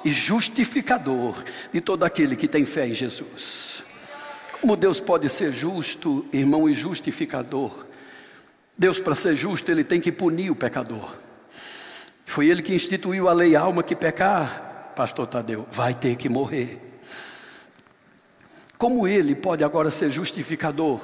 e 0.05 0.11
justificador 0.11 1.43
de 1.73 1.81
todo 1.81 2.05
aquele 2.05 2.37
que 2.37 2.49
tem 2.49 2.65
fé 2.65 2.87
em 2.87 2.95
Jesus. 2.95 3.83
Como 4.61 4.77
Deus 4.77 5.01
pode 5.01 5.29
ser 5.29 5.53
justo, 5.53 6.27
irmão, 6.33 6.69
e 6.69 6.75
justificador? 6.75 7.87
Deus, 8.77 8.99
para 8.99 9.15
ser 9.15 9.37
justo, 9.37 9.71
ele 9.71 9.85
tem 9.85 10.01
que 10.01 10.13
punir 10.13 10.51
o 10.51 10.57
pecador. 10.57 11.17
Foi 12.25 12.49
ele 12.49 12.63
que 12.63 12.75
instituiu 12.75 13.29
a 13.29 13.33
lei: 13.33 13.57
alma 13.57 13.83
que 13.83 13.97
pecar, 13.97 14.93
Pastor 14.95 15.27
Tadeu, 15.27 15.67
vai 15.71 15.95
ter 15.95 16.17
que 16.17 16.29
morrer. 16.29 16.81
Como 18.77 19.09
ele 19.09 19.35
pode 19.35 19.65
agora 19.65 19.91
ser 19.91 20.11
justificador 20.11 21.01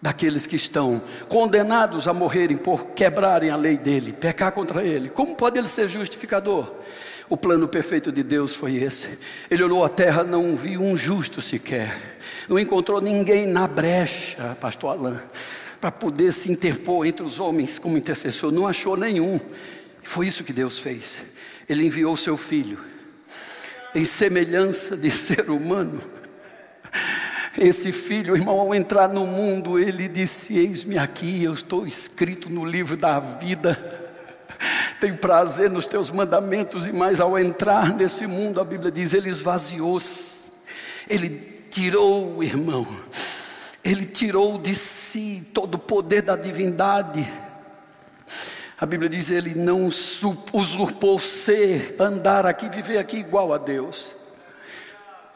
daqueles 0.00 0.46
que 0.46 0.56
estão 0.56 1.02
condenados 1.28 2.06
a 2.08 2.14
morrerem 2.14 2.56
por 2.56 2.86
quebrarem 2.88 3.50
a 3.50 3.56
lei 3.56 3.76
dele, 3.76 4.12
pecar 4.12 4.52
contra 4.52 4.82
ele? 4.82 5.10
Como 5.10 5.34
pode 5.36 5.58
ele 5.58 5.68
ser 5.68 5.88
justificador? 5.88 6.72
O 7.28 7.36
plano 7.36 7.66
perfeito 7.66 8.12
de 8.12 8.22
Deus 8.22 8.54
foi 8.54 8.76
esse. 8.76 9.18
Ele 9.50 9.62
olhou 9.62 9.84
a 9.84 9.88
terra, 9.88 10.22
não 10.22 10.54
viu 10.54 10.82
um 10.82 10.96
justo 10.96 11.40
sequer, 11.40 12.18
não 12.48 12.58
encontrou 12.58 13.00
ninguém 13.00 13.46
na 13.46 13.66
brecha, 13.66 14.56
Pastor 14.60 14.90
Alain, 14.90 15.18
para 15.80 15.90
poder 15.90 16.32
se 16.32 16.50
interpor 16.50 17.06
entre 17.06 17.24
os 17.24 17.40
homens 17.40 17.78
como 17.78 17.96
intercessor, 17.96 18.52
não 18.52 18.66
achou 18.66 18.96
nenhum. 18.96 19.40
Foi 20.02 20.26
isso 20.26 20.44
que 20.44 20.52
Deus 20.52 20.78
fez. 20.78 21.22
Ele 21.68 21.86
enviou 21.86 22.16
seu 22.16 22.36
filho, 22.36 22.78
em 23.94 24.04
semelhança 24.04 24.96
de 24.96 25.10
ser 25.10 25.48
humano 25.48 26.00
esse 27.56 27.92
filho, 27.92 28.34
irmão, 28.34 28.58
ao 28.58 28.74
entrar 28.74 29.08
no 29.08 29.26
mundo, 29.26 29.78
ele 29.78 30.08
disse: 30.08 30.56
Eis-me 30.56 30.98
aqui, 30.98 31.44
eu 31.44 31.52
estou 31.52 31.86
escrito 31.86 32.50
no 32.50 32.64
livro 32.64 32.96
da 32.96 33.20
vida. 33.20 34.03
Tenho 35.00 35.16
prazer 35.18 35.70
nos 35.70 35.86
teus 35.86 36.10
mandamentos, 36.10 36.86
e 36.86 36.92
mais 36.92 37.20
ao 37.20 37.38
entrar 37.38 37.94
nesse 37.94 38.26
mundo, 38.26 38.60
a 38.60 38.64
Bíblia 38.64 38.90
diz: 38.90 39.12
ele 39.12 39.28
esvaziou-se, 39.28 40.52
ele 41.08 41.64
tirou, 41.70 42.42
irmão, 42.42 42.86
ele 43.82 44.06
tirou 44.06 44.58
de 44.58 44.74
si 44.74 45.46
todo 45.52 45.74
o 45.74 45.78
poder 45.78 46.22
da 46.22 46.36
divindade. 46.36 47.26
A 48.78 48.86
Bíblia 48.86 49.08
diz: 49.08 49.30
ele 49.30 49.54
não 49.54 49.86
usurpou 49.86 51.18
ser, 51.18 51.96
andar 51.98 52.46
aqui, 52.46 52.68
viver 52.68 52.98
aqui 52.98 53.18
igual 53.18 53.52
a 53.52 53.58
Deus. 53.58 54.16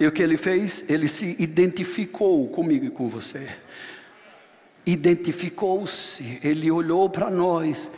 E 0.00 0.06
o 0.06 0.12
que 0.12 0.22
ele 0.22 0.36
fez? 0.36 0.84
Ele 0.88 1.08
se 1.08 1.36
identificou 1.38 2.48
comigo 2.48 2.84
e 2.84 2.90
com 2.90 3.08
você. 3.08 3.48
Identificou-se, 4.86 6.38
ele 6.42 6.70
olhou 6.70 7.10
para 7.10 7.30
nós 7.30 7.90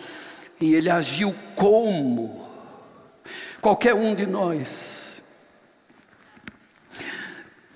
e 0.61 0.75
ele 0.75 0.91
agiu 0.91 1.35
como 1.57 2.47
qualquer 3.61 3.95
um 3.95 4.15
de 4.15 4.27
nós. 4.27 5.23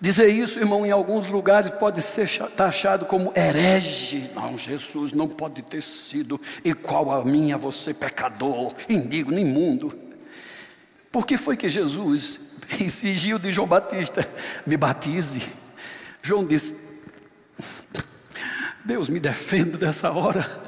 Dizer 0.00 0.28
isso, 0.28 0.58
irmão, 0.58 0.84
em 0.84 0.90
alguns 0.90 1.30
lugares 1.30 1.70
pode 1.70 2.02
ser 2.02 2.28
taxado 2.50 3.06
como 3.06 3.32
herege. 3.34 4.30
Não, 4.34 4.58
Jesus 4.58 5.12
não 5.12 5.26
pode 5.26 5.62
ter 5.62 5.82
sido 5.82 6.38
igual 6.62 7.10
a 7.10 7.24
mim, 7.24 7.52
a 7.52 7.56
você, 7.56 7.94
pecador, 7.94 8.74
indigno, 8.86 9.38
imundo. 9.38 9.98
Por 11.10 11.26
que 11.26 11.38
foi 11.38 11.56
que 11.56 11.70
Jesus 11.70 12.40
exigiu 12.78 13.38
de 13.38 13.50
João 13.50 13.66
Batista: 13.66 14.28
me 14.66 14.76
batize. 14.76 15.42
João 16.20 16.44
disse: 16.44 16.76
Deus 18.84 19.08
me 19.08 19.18
defenda 19.18 19.78
dessa 19.78 20.10
hora. 20.10 20.64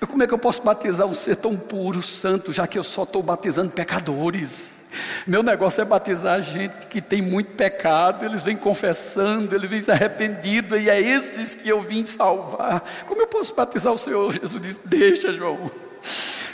Eu, 0.00 0.06
como 0.06 0.22
é 0.22 0.26
que 0.26 0.34
eu 0.34 0.38
posso 0.38 0.62
batizar 0.62 1.06
um 1.06 1.14
ser 1.14 1.36
tão 1.36 1.56
puro, 1.56 2.02
santo, 2.02 2.52
já 2.52 2.66
que 2.66 2.78
eu 2.78 2.84
só 2.84 3.04
estou 3.04 3.22
batizando 3.22 3.70
pecadores? 3.70 4.84
Meu 5.26 5.42
negócio 5.42 5.80
é 5.80 5.84
batizar 5.84 6.42
gente 6.42 6.86
que 6.86 7.00
tem 7.00 7.20
muito 7.20 7.52
pecado, 7.52 8.24
eles 8.24 8.44
vêm 8.44 8.56
confessando, 8.56 9.54
eles 9.54 9.68
vêm 9.68 9.94
arrependidos, 9.94 10.80
e 10.80 10.90
é 10.90 11.00
esses 11.00 11.54
que 11.54 11.68
eu 11.68 11.80
vim 11.80 12.04
salvar. 12.04 12.82
Como 13.06 13.20
eu 13.20 13.26
posso 13.26 13.54
batizar 13.54 13.92
o 13.92 13.98
Senhor? 13.98 14.32
Jesus 14.32 14.62
disse: 14.62 14.80
Deixa, 14.84 15.32
João. 15.32 15.70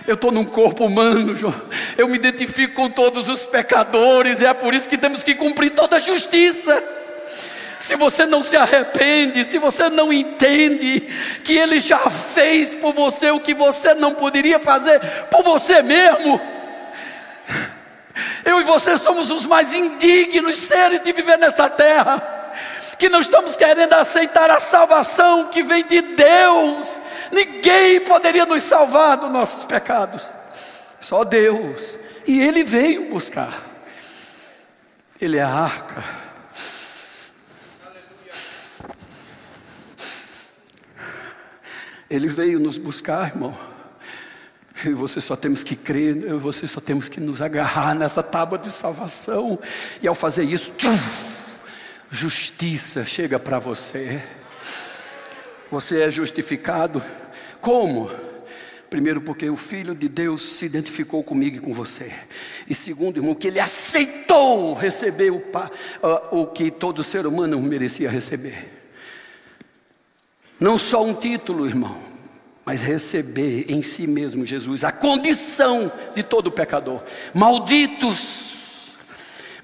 Eu 0.07 0.15
estou 0.15 0.33
num 0.33 0.45
corpo 0.45 0.87
humano, 0.87 1.37
João. 1.37 1.55
Eu 1.99 2.09
me 2.09 2.17
identifico 2.17 2.75
com 2.75 2.89
todos 2.89 3.29
os 3.29 3.45
pecadores, 3.45 4.41
e 4.41 4.47
é 4.47 4.55
por 4.55 4.73
isso 4.73 4.89
que 4.89 4.97
temos 4.97 5.23
que 5.23 5.35
cumprir 5.35 5.71
toda 5.71 5.97
a 5.97 6.01
justiça. 6.01 6.83
Se 7.91 7.97
você 7.97 8.25
não 8.25 8.41
se 8.41 8.57
arrepende, 8.57 9.45
se 9.45 9.59
você 9.59 9.91
não 9.91 10.13
entende 10.13 11.01
que 11.43 11.59
Ele 11.59 11.81
já 11.81 11.99
fez 11.99 12.73
por 12.73 12.95
você 12.95 13.33
o 13.33 13.41
que 13.41 13.53
você 13.53 13.95
não 13.95 14.15
poderia 14.15 14.61
fazer 14.61 15.01
por 15.29 15.43
você 15.43 15.83
mesmo, 15.83 16.41
eu 18.45 18.61
e 18.61 18.63
você 18.63 18.97
somos 18.97 19.33
os 19.33 19.45
mais 19.45 19.75
indignos 19.75 20.57
seres 20.57 21.03
de 21.03 21.11
viver 21.11 21.37
nessa 21.37 21.69
terra 21.69 22.55
que 22.97 23.09
não 23.09 23.19
estamos 23.19 23.57
querendo 23.57 23.95
aceitar 23.95 24.49
a 24.53 24.61
salvação 24.61 25.49
que 25.49 25.65
vem 25.65 25.85
de 25.85 26.01
Deus. 26.01 27.03
Ninguém 27.33 28.03
poderia 28.03 28.47
nos 28.47 28.63
salvar 28.63 29.17
dos 29.17 29.33
nossos 29.33 29.65
pecados, 29.65 30.29
só 31.01 31.25
Deus. 31.25 31.99
E 32.25 32.41
Ele 32.41 32.63
veio 32.63 33.11
buscar, 33.11 33.61
Ele 35.21 35.39
é 35.39 35.43
a 35.43 35.51
arca. 35.51 36.30
Ele 42.11 42.27
veio 42.27 42.59
nos 42.59 42.77
buscar, 42.77 43.29
irmão. 43.29 43.57
E 44.85 44.91
você 44.91 45.21
só 45.21 45.37
temos 45.37 45.63
que 45.63 45.77
crer, 45.77 46.25
eu 46.25 46.37
e 46.37 46.41
você 46.41 46.67
só 46.67 46.81
temos 46.81 47.09
que 47.09 47.21
nos 47.21 47.41
agarrar 47.41 47.95
nessa 47.95 48.23
tábua 48.23 48.59
de 48.59 48.71
salvação. 48.71 49.59
E 50.03 50.09
ao 50.09 50.15
fazer 50.15 50.43
isso, 50.45 50.73
tchum, 50.77 50.99
justiça 52.11 53.05
chega 53.05 53.39
para 53.39 53.61
você. 53.61 54.21
Você 55.71 56.01
é 56.01 56.11
justificado 56.11 57.01
como? 57.61 58.11
Primeiro, 58.89 59.21
porque 59.21 59.49
o 59.49 59.57
Filho 59.57 59.95
de 59.95 60.09
Deus 60.09 60.43
se 60.43 60.67
identificou 60.67 61.23
comigo 61.23 61.59
e 61.59 61.61
com 61.61 61.73
você. 61.73 62.13
E 62.69 62.75
segundo, 62.75 63.19
irmão, 63.19 63.37
que 63.37 63.47
ele 63.47 63.61
aceitou 63.61 64.75
receber 64.75 65.31
o, 65.31 65.37
uh, 65.37 66.41
o 66.41 66.47
que 66.49 66.73
todo 66.73 67.05
ser 67.05 67.25
humano 67.25 67.63
merecia 67.63 68.11
receber. 68.11 68.80
Não 70.61 70.77
só 70.77 71.03
um 71.03 71.15
título, 71.15 71.67
irmão, 71.67 71.97
mas 72.65 72.83
receber 72.83 73.65
em 73.69 73.83
si 73.83 74.07
mesmo 74.07 74.45
Jesus 74.47 74.85
a 74.85 74.93
condição 74.93 75.91
de 76.15 76.23
todo 76.23 76.53
pecador. 76.53 77.03
Malditos 77.35 78.61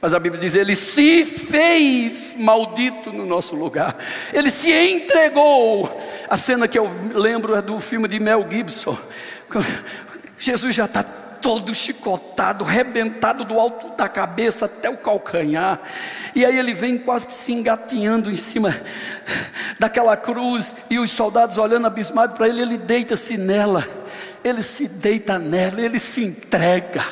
mas 0.01 0.15
a 0.15 0.19
Bíblia 0.19 0.41
diz: 0.41 0.55
Ele 0.55 0.77
se 0.77 1.25
fez 1.25 2.35
maldito 2.39 3.13
no 3.13 3.27
nosso 3.27 3.57
lugar, 3.57 3.97
Ele 4.33 4.51
se 4.51 4.71
entregou. 4.71 6.01
A 6.29 6.37
cena 6.37 6.69
que 6.69 6.79
eu 6.79 6.91
lembro 7.15 7.55
é 7.55 7.63
do 7.63 7.81
filme 7.81 8.07
de 8.07 8.21
Mel 8.21 8.47
Gibson. 8.49 8.97
Jesus 10.39 10.75
já 10.75 10.85
está 10.85 11.03
todo 11.47 11.73
chicotado, 11.73 12.65
rebentado 12.65 13.45
do 13.45 13.61
alto 13.61 13.97
da 13.97 14.09
cabeça 14.09 14.65
até 14.65 14.91
o 14.91 14.97
calcanhar. 14.97 15.81
E 16.35 16.45
aí 16.45 16.59
ele 16.59 16.75
vem 16.75 16.99
quase 16.99 17.25
que 17.25 17.33
se 17.33 17.53
engatinhando 17.53 18.33
em 18.33 18.37
cima 18.37 18.77
daquela 19.79 20.17
cruz, 20.17 20.75
e 20.91 20.99
os 20.99 21.13
soldados 21.13 21.57
olhando 21.57 21.87
abismados 21.87 22.37
para 22.37 22.49
ele, 22.49 22.63
ele 22.63 22.77
deita-se 22.77 23.37
nela. 23.37 23.87
Ele 24.43 24.61
se 24.61 24.89
deita 24.89 25.39
nela, 25.39 25.81
ele 25.81 26.01
se 26.01 26.25
entrega. 26.25 27.05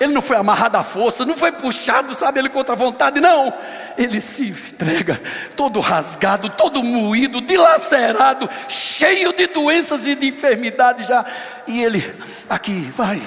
Ele 0.00 0.14
não 0.14 0.22
foi 0.22 0.38
amarrado 0.38 0.76
à 0.76 0.82
força, 0.82 1.26
não 1.26 1.36
foi 1.36 1.52
puxado, 1.52 2.14
sabe, 2.14 2.38
ele 2.38 2.48
contra 2.48 2.72
a 2.72 2.76
vontade, 2.76 3.20
não. 3.20 3.52
Ele 3.98 4.18
se 4.18 4.48
entrega, 4.48 5.20
todo 5.54 5.78
rasgado, 5.78 6.48
todo 6.48 6.82
moído, 6.82 7.42
dilacerado, 7.42 8.48
cheio 8.66 9.30
de 9.34 9.46
doenças 9.48 10.06
e 10.06 10.14
de 10.14 10.28
enfermidades 10.28 11.06
já. 11.06 11.22
E 11.66 11.82
ele, 11.82 12.02
aqui, 12.48 12.80
vai, 12.96 13.20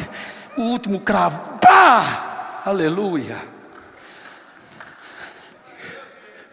o 0.58 0.64
último 0.64 1.00
cravo, 1.00 1.60
pá! 1.62 2.62
Aleluia. 2.66 3.38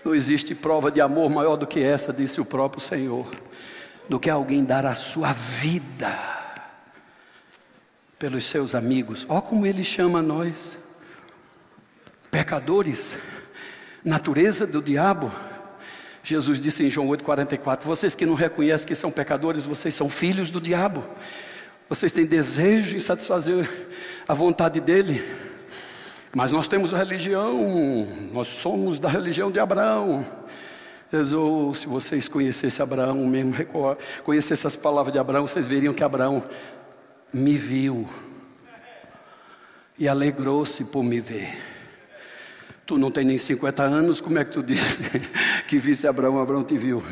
Não 0.04 0.14
existe 0.14 0.54
prova 0.54 0.90
de 0.90 1.00
amor 1.00 1.30
maior 1.30 1.56
do 1.56 1.66
que 1.66 1.82
essa, 1.82 2.12
disse 2.12 2.42
o 2.42 2.44
próprio 2.44 2.82
Senhor, 2.82 3.26
do 4.06 4.20
que 4.20 4.28
alguém 4.28 4.66
dar 4.66 4.84
a 4.84 4.94
sua 4.94 5.32
vida 5.32 6.39
pelos 8.20 8.44
seus 8.44 8.74
amigos. 8.74 9.24
Ó 9.28 9.40
como 9.40 9.66
ele 9.66 9.82
chama 9.82 10.20
nós, 10.20 10.78
pecadores, 12.30 13.18
natureza 14.04 14.66
do 14.66 14.82
diabo. 14.82 15.32
Jesus 16.22 16.60
disse 16.60 16.84
em 16.84 16.90
João 16.90 17.08
8,44: 17.08 17.84
Vocês 17.84 18.14
que 18.14 18.26
não 18.26 18.34
reconhecem 18.34 18.86
que 18.86 18.94
são 18.94 19.10
pecadores, 19.10 19.64
vocês 19.64 19.94
são 19.94 20.08
filhos 20.08 20.50
do 20.50 20.60
diabo. 20.60 21.02
Vocês 21.88 22.12
têm 22.12 22.26
desejo 22.26 22.94
em 22.94 23.00
satisfazer 23.00 23.68
a 24.28 24.34
vontade 24.34 24.78
dele. 24.80 25.24
Mas 26.32 26.52
nós 26.52 26.68
temos 26.68 26.92
religião, 26.92 28.06
nós 28.32 28.46
somos 28.46 29.00
da 29.00 29.08
religião 29.08 29.50
de 29.50 29.58
Abraão. 29.58 30.24
Ou 31.36 31.74
se 31.74 31.88
vocês 31.88 32.28
conhecessem 32.28 32.82
Abraão 32.82 33.16
mesmo, 33.26 33.54
conhecessem 34.22 34.68
as 34.68 34.76
palavras 34.76 35.12
de 35.12 35.18
Abraão, 35.18 35.46
vocês 35.46 35.66
veriam 35.66 35.92
que 35.92 36.04
Abraão 36.04 36.44
me 37.32 37.56
viu 37.56 38.08
e 39.98 40.08
alegrou-se 40.08 40.84
por 40.84 41.02
me 41.02 41.20
ver. 41.20 41.70
Tu 42.86 42.98
não 42.98 43.10
tem 43.10 43.24
nem 43.24 43.38
50 43.38 43.82
anos, 43.82 44.20
como 44.20 44.38
é 44.38 44.44
que 44.44 44.52
tu 44.52 44.62
disse 44.62 45.02
que 45.68 45.78
visse 45.78 46.06
Abraão, 46.08 46.40
Abraão 46.40 46.64
te 46.64 46.76
viu? 46.76 47.02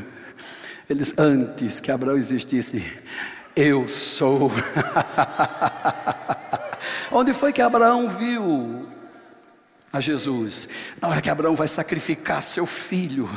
Eles, 0.89 1.15
antes 1.19 1.81
que 1.81 1.93
Abraão 1.93 2.17
existisse, 2.17 2.83
eu 3.55 3.87
sou. 3.87 4.51
Onde 7.13 7.35
foi 7.35 7.53
que 7.53 7.61
Abraão 7.61 8.09
viu 8.09 8.89
a 9.93 10.01
Jesus. 10.01 10.69
Na 11.01 11.09
hora 11.09 11.21
que 11.21 11.31
Abraão 11.31 11.55
vai 11.55 11.69
sacrificar 11.69 12.41
seu 12.43 12.67
filho, 12.67 13.29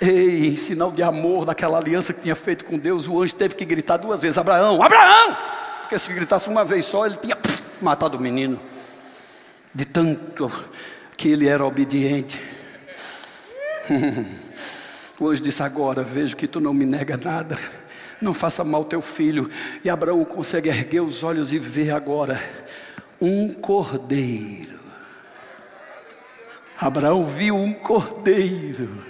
Ei, 0.00 0.48
em 0.48 0.56
sinal 0.56 0.92
de 0.92 1.02
amor 1.02 1.46
daquela 1.46 1.78
aliança 1.78 2.12
que 2.12 2.20
tinha 2.20 2.36
feito 2.36 2.66
com 2.66 2.78
Deus, 2.78 3.08
o 3.08 3.22
anjo 3.22 3.34
teve 3.34 3.54
que 3.54 3.64
gritar 3.64 3.96
duas 3.96 4.20
vezes: 4.20 4.36
Abraão, 4.36 4.82
Abraão! 4.82 5.55
Porque 5.86 6.00
se 6.00 6.12
gritasse 6.12 6.48
uma 6.48 6.64
vez 6.64 6.84
só, 6.84 7.06
ele 7.06 7.14
tinha 7.14 7.38
matado 7.80 8.16
o 8.16 8.20
menino. 8.20 8.60
De 9.72 9.84
tanto 9.84 10.50
que 11.16 11.28
ele 11.28 11.46
era 11.46 11.64
obediente. 11.64 12.42
anjo 15.22 15.40
disse: 15.40 15.62
Agora 15.62 16.02
vejo 16.02 16.34
que 16.34 16.48
tu 16.48 16.58
não 16.58 16.74
me 16.74 16.84
nega 16.84 17.16
nada. 17.16 17.56
Não 18.20 18.34
faça 18.34 18.64
mal 18.64 18.84
teu 18.84 19.00
filho. 19.00 19.48
E 19.84 19.88
Abraão 19.88 20.24
consegue 20.24 20.68
erguer 20.68 21.02
os 21.02 21.22
olhos 21.22 21.52
e 21.52 21.58
ver 21.60 21.92
agora 21.92 22.42
um 23.20 23.54
cordeiro. 23.54 24.80
Abraão 26.80 27.24
viu 27.24 27.54
um 27.54 27.72
cordeiro 27.72 29.02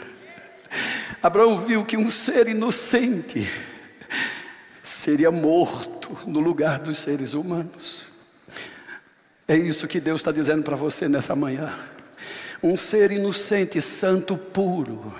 Abraão 1.20 1.59
viu 1.59 1.85
que 1.85 1.97
um 1.97 2.09
ser 2.09 2.47
inocente 2.47 3.51
seria 4.81 5.33
morto 5.33 5.96
no 6.27 6.41
lugar 6.41 6.81
dos 6.81 6.99
seres 6.99 7.35
humanos. 7.35 8.05
É 9.49 9.57
isso 9.57 9.87
que 9.87 10.01
Deus 10.01 10.21
está 10.21 10.33
dizendo 10.33 10.63
para 10.63 10.75
você 10.75 11.09
nessa 11.09 11.37
manhã. 11.37 11.73
Um 12.63 12.77
ser 12.77 13.13
inocente, 13.13 13.81
santo, 13.81 14.37
puro, 14.37 15.15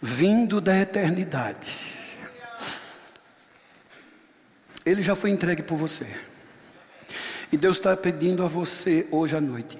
vindo 0.00 0.60
da 0.60 0.78
eternidade. 0.78 1.68
Ele 4.86 5.02
já 5.02 5.14
foi 5.14 5.30
entregue 5.30 5.62
por 5.62 5.76
você. 5.76 6.06
E 7.52 7.56
Deus 7.56 7.76
está 7.76 7.96
pedindo 7.96 8.44
a 8.44 8.48
você 8.48 9.06
hoje 9.10 9.36
à 9.36 9.40
noite: 9.40 9.78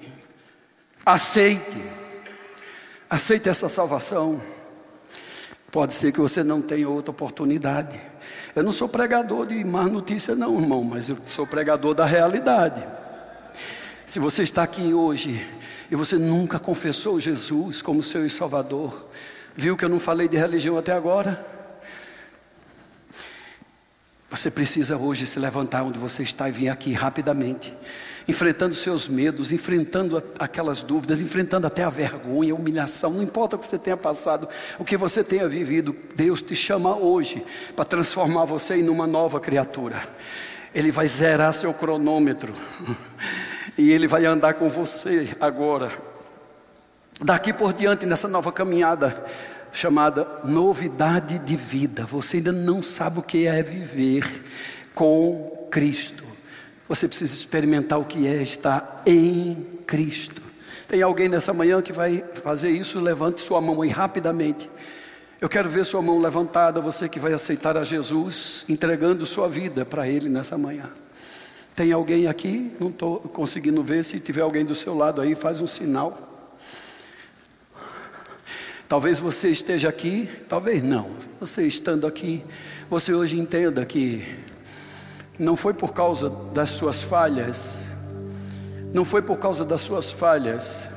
aceite, 1.05 1.81
aceite 3.09 3.49
essa 3.49 3.67
salvação. 3.67 4.41
Pode 5.71 5.93
ser 5.93 6.11
que 6.11 6.19
você 6.19 6.43
não 6.43 6.61
tenha 6.61 6.87
outra 6.87 7.11
oportunidade. 7.11 8.10
Eu 8.53 8.63
não 8.63 8.71
sou 8.71 8.89
pregador 8.89 9.47
de 9.47 9.63
má 9.63 9.83
notícia, 9.83 10.35
não, 10.35 10.59
irmão, 10.59 10.83
mas 10.83 11.09
eu 11.09 11.17
sou 11.25 11.47
pregador 11.47 11.93
da 11.93 12.05
realidade. 12.05 12.83
Se 14.05 14.19
você 14.19 14.43
está 14.43 14.63
aqui 14.63 14.93
hoje 14.93 15.45
e 15.89 15.95
você 15.95 16.17
nunca 16.17 16.59
confessou 16.59 17.19
Jesus 17.19 17.81
como 17.81 18.03
seu 18.03 18.29
Salvador, 18.29 19.09
viu 19.55 19.77
que 19.77 19.85
eu 19.85 19.89
não 19.89 19.99
falei 19.99 20.27
de 20.27 20.35
religião 20.35 20.77
até 20.77 20.91
agora? 20.91 21.45
Você 24.29 24.51
precisa 24.51 24.97
hoje 24.97 25.25
se 25.25 25.39
levantar 25.39 25.83
onde 25.83 25.97
você 25.97 26.23
está 26.23 26.49
e 26.49 26.51
vir 26.51 26.69
aqui 26.69 26.93
rapidamente 26.93 27.73
enfrentando 28.27 28.75
seus 28.75 29.07
medos, 29.07 29.51
enfrentando 29.51 30.21
aquelas 30.37 30.83
dúvidas, 30.83 31.21
enfrentando 31.21 31.67
até 31.67 31.83
a 31.83 31.89
vergonha, 31.89 32.53
a 32.53 32.55
humilhação, 32.55 33.11
não 33.11 33.23
importa 33.23 33.55
o 33.55 33.59
que 33.59 33.65
você 33.65 33.77
tenha 33.77 33.97
passado, 33.97 34.47
o 34.77 34.85
que 34.85 34.97
você 34.97 35.23
tenha 35.23 35.47
vivido, 35.47 35.95
Deus 36.15 36.41
te 36.41 36.55
chama 36.55 36.95
hoje 36.95 37.43
para 37.75 37.85
transformar 37.85 38.45
você 38.45 38.75
em 38.75 38.89
uma 38.89 39.07
nova 39.07 39.39
criatura. 39.39 40.01
Ele 40.73 40.91
vai 40.91 41.07
zerar 41.07 41.53
seu 41.53 41.73
cronômetro 41.73 42.53
e 43.77 43.91
ele 43.91 44.07
vai 44.07 44.25
andar 44.25 44.53
com 44.53 44.69
você 44.69 45.35
agora. 45.39 45.91
Daqui 47.21 47.53
por 47.53 47.73
diante 47.73 48.05
nessa 48.05 48.27
nova 48.27 48.51
caminhada 48.51 49.25
chamada 49.71 50.27
novidade 50.43 51.39
de 51.39 51.55
vida. 51.55 52.05
Você 52.05 52.37
ainda 52.37 52.51
não 52.51 52.81
sabe 52.81 53.19
o 53.19 53.23
que 53.23 53.47
é 53.47 53.61
viver 53.63 54.23
com 54.93 55.67
Cristo. 55.71 56.30
Você 56.91 57.07
precisa 57.07 57.33
experimentar 57.33 57.97
o 57.97 58.03
que 58.03 58.27
é 58.27 58.43
estar 58.43 59.01
em 59.05 59.55
Cristo. 59.87 60.41
Tem 60.89 61.01
alguém 61.01 61.29
nessa 61.29 61.53
manhã 61.53 61.81
que 61.81 61.93
vai 61.93 62.21
fazer 62.43 62.69
isso? 62.69 62.99
Levante 62.99 63.39
sua 63.39 63.61
mão 63.61 63.81
aí 63.81 63.87
rapidamente. 63.87 64.69
Eu 65.39 65.47
quero 65.47 65.69
ver 65.69 65.85
sua 65.85 66.01
mão 66.01 66.19
levantada, 66.19 66.81
você 66.81 67.07
que 67.07 67.17
vai 67.17 67.31
aceitar 67.31 67.77
a 67.77 67.85
Jesus, 67.85 68.65
entregando 68.67 69.25
sua 69.25 69.47
vida 69.47 69.85
para 69.85 70.05
Ele 70.05 70.27
nessa 70.27 70.57
manhã. 70.57 70.89
Tem 71.73 71.93
alguém 71.93 72.27
aqui? 72.27 72.75
Não 72.77 72.89
estou 72.89 73.21
conseguindo 73.21 73.81
ver. 73.81 74.03
Se 74.03 74.19
tiver 74.19 74.41
alguém 74.41 74.65
do 74.65 74.75
seu 74.75 74.93
lado 74.93 75.21
aí, 75.21 75.33
faz 75.33 75.61
um 75.61 75.67
sinal. 75.67 76.51
Talvez 78.89 79.17
você 79.17 79.47
esteja 79.47 79.87
aqui, 79.87 80.29
talvez 80.49 80.83
não. 80.83 81.11
Você 81.39 81.65
estando 81.65 82.05
aqui, 82.05 82.43
você 82.89 83.13
hoje 83.13 83.39
entenda 83.39 83.85
que 83.85 84.27
não 85.41 85.55
foi 85.55 85.73
por 85.73 85.91
causa 85.91 86.29
das 86.29 86.69
suas 86.69 87.01
falhas, 87.01 87.87
não 88.93 89.03
foi 89.03 89.23
por 89.23 89.37
causa 89.39 89.65
das 89.65 89.81
suas 89.81 90.11
falhas 90.11 90.87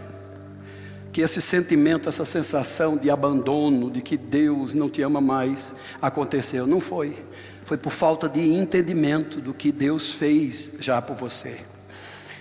que 1.10 1.22
esse 1.22 1.40
sentimento, 1.40 2.08
essa 2.08 2.24
sensação 2.24 2.96
de 2.96 3.08
abandono, 3.08 3.88
de 3.88 4.02
que 4.02 4.16
Deus 4.16 4.74
não 4.74 4.90
te 4.90 5.00
ama 5.00 5.20
mais, 5.20 5.72
aconteceu. 6.02 6.66
Não 6.66 6.80
foi. 6.80 7.16
Foi 7.64 7.76
por 7.76 7.90
falta 7.90 8.28
de 8.28 8.40
entendimento 8.40 9.40
do 9.40 9.54
que 9.54 9.70
Deus 9.70 10.12
fez 10.12 10.72
já 10.80 11.00
por 11.00 11.14
você. 11.14 11.60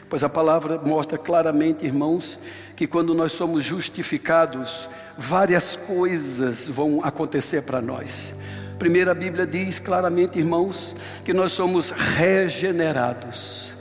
Pois 0.10 0.24
a 0.24 0.30
palavra 0.30 0.82
mostra 0.84 1.20
claramente, 1.20 1.86
irmãos, 1.86 2.40
que 2.76 2.88
quando 2.88 3.14
nós 3.14 3.34
somos 3.34 3.64
justificados, 3.64 4.90
várias 5.16 5.76
coisas 5.76 6.68
vão 6.68 7.06
acontecer 7.06 7.62
para 7.62 7.80
nós. 7.80 8.34
Primeiro, 8.78 9.12
a 9.12 9.14
Bíblia 9.14 9.46
diz 9.46 9.80
claramente, 9.80 10.40
irmãos, 10.40 10.96
que 11.24 11.34
nós 11.34 11.52
somos 11.52 11.92
regenerados. 11.92 13.74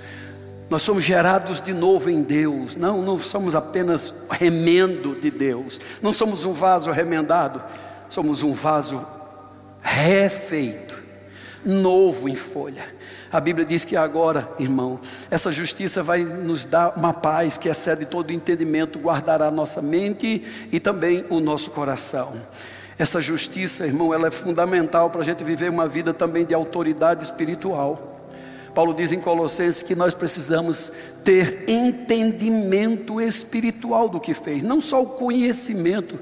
Nós 0.70 0.82
somos 0.82 1.04
gerados 1.04 1.60
de 1.60 1.74
novo 1.74 2.08
em 2.08 2.22
Deus. 2.22 2.76
Não, 2.76 3.02
não 3.02 3.18
somos 3.18 3.54
apenas 3.54 4.12
remendo 4.30 5.14
de 5.14 5.30
Deus. 5.30 5.80
Não 6.00 6.12
somos 6.12 6.44
um 6.44 6.52
vaso 6.52 6.90
remendado. 6.90 7.62
Somos 8.08 8.42
um 8.42 8.52
vaso 8.52 9.06
refeito, 9.82 11.02
novo 11.64 12.28
em 12.28 12.34
folha. 12.34 12.84
A 13.32 13.40
Bíblia 13.40 13.64
diz 13.64 13.84
que 13.84 13.96
agora, 13.96 14.48
irmão, 14.58 15.00
essa 15.30 15.50
justiça 15.50 16.02
vai 16.02 16.22
nos 16.22 16.66
dar 16.66 16.92
uma 16.96 17.14
paz 17.14 17.56
que 17.56 17.68
excede 17.68 18.04
todo 18.04 18.30
entendimento, 18.30 18.98
guardará 18.98 19.50
nossa 19.50 19.80
mente 19.80 20.68
e 20.70 20.78
também 20.78 21.24
o 21.30 21.40
nosso 21.40 21.70
coração. 21.70 22.34
Essa 22.98 23.20
justiça, 23.20 23.86
irmão, 23.86 24.12
ela 24.12 24.28
é 24.28 24.30
fundamental 24.30 25.10
para 25.10 25.22
a 25.22 25.24
gente 25.24 25.42
viver 25.42 25.70
uma 25.70 25.88
vida 25.88 26.12
também 26.12 26.44
de 26.44 26.54
autoridade 26.54 27.24
espiritual. 27.24 28.12
Paulo 28.74 28.94
diz 28.94 29.12
em 29.12 29.20
Colossenses 29.20 29.82
que 29.82 29.94
nós 29.94 30.14
precisamos 30.14 30.92
ter 31.24 31.64
entendimento 31.68 33.20
espiritual 33.20 34.08
do 34.08 34.18
que 34.18 34.32
fez, 34.32 34.62
não 34.62 34.80
só 34.80 35.02
o 35.02 35.06
conhecimento. 35.06 36.18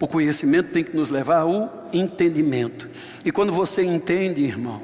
O 0.00 0.06
conhecimento 0.06 0.70
tem 0.70 0.84
que 0.84 0.96
nos 0.96 1.10
levar 1.10 1.40
ao 1.40 1.88
entendimento. 1.92 2.88
E 3.24 3.32
quando 3.32 3.52
você 3.52 3.82
entende, 3.82 4.42
irmão, 4.42 4.82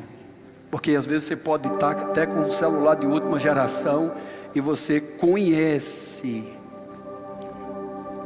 porque 0.70 0.94
às 0.94 1.04
vezes 1.04 1.28
você 1.28 1.36
pode 1.36 1.68
estar 1.72 1.90
até 1.90 2.26
com 2.26 2.40
um 2.40 2.52
celular 2.52 2.94
de 2.94 3.06
última 3.06 3.38
geração 3.38 4.12
e 4.54 4.60
você 4.60 5.00
conhece 5.00 6.44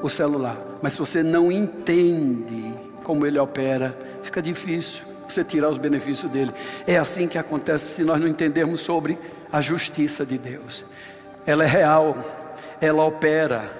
o 0.02 0.08
celular, 0.08 0.56
mas 0.82 0.92
se 0.92 0.98
você 0.98 1.22
não 1.22 1.50
entende 1.50 2.73
como 3.04 3.24
ele 3.24 3.38
opera, 3.38 3.96
fica 4.22 4.42
difícil 4.42 5.04
você 5.28 5.44
tirar 5.44 5.68
os 5.68 5.78
benefícios 5.78 6.30
dele. 6.30 6.52
É 6.86 6.96
assim 6.96 7.28
que 7.28 7.38
acontece 7.38 7.94
se 7.94 8.02
nós 8.02 8.20
não 8.20 8.26
entendermos 8.26 8.80
sobre 8.80 9.18
a 9.52 9.60
justiça 9.60 10.26
de 10.26 10.36
Deus. 10.36 10.84
Ela 11.46 11.64
é 11.64 11.66
real, 11.66 12.16
ela 12.80 13.04
opera. 13.04 13.70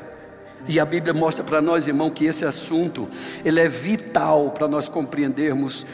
E 0.69 0.79
a 0.79 0.85
Bíblia 0.85 1.13
mostra 1.13 1.43
para 1.43 1.61
nós, 1.61 1.87
irmão, 1.87 2.11
que 2.11 2.25
esse 2.25 2.45
assunto 2.45 3.09
ele 3.45 3.61
é 3.61 3.69
vital 3.69 4.51
para 4.51 4.69
nós 4.69 4.89
compreendermos 4.89 5.85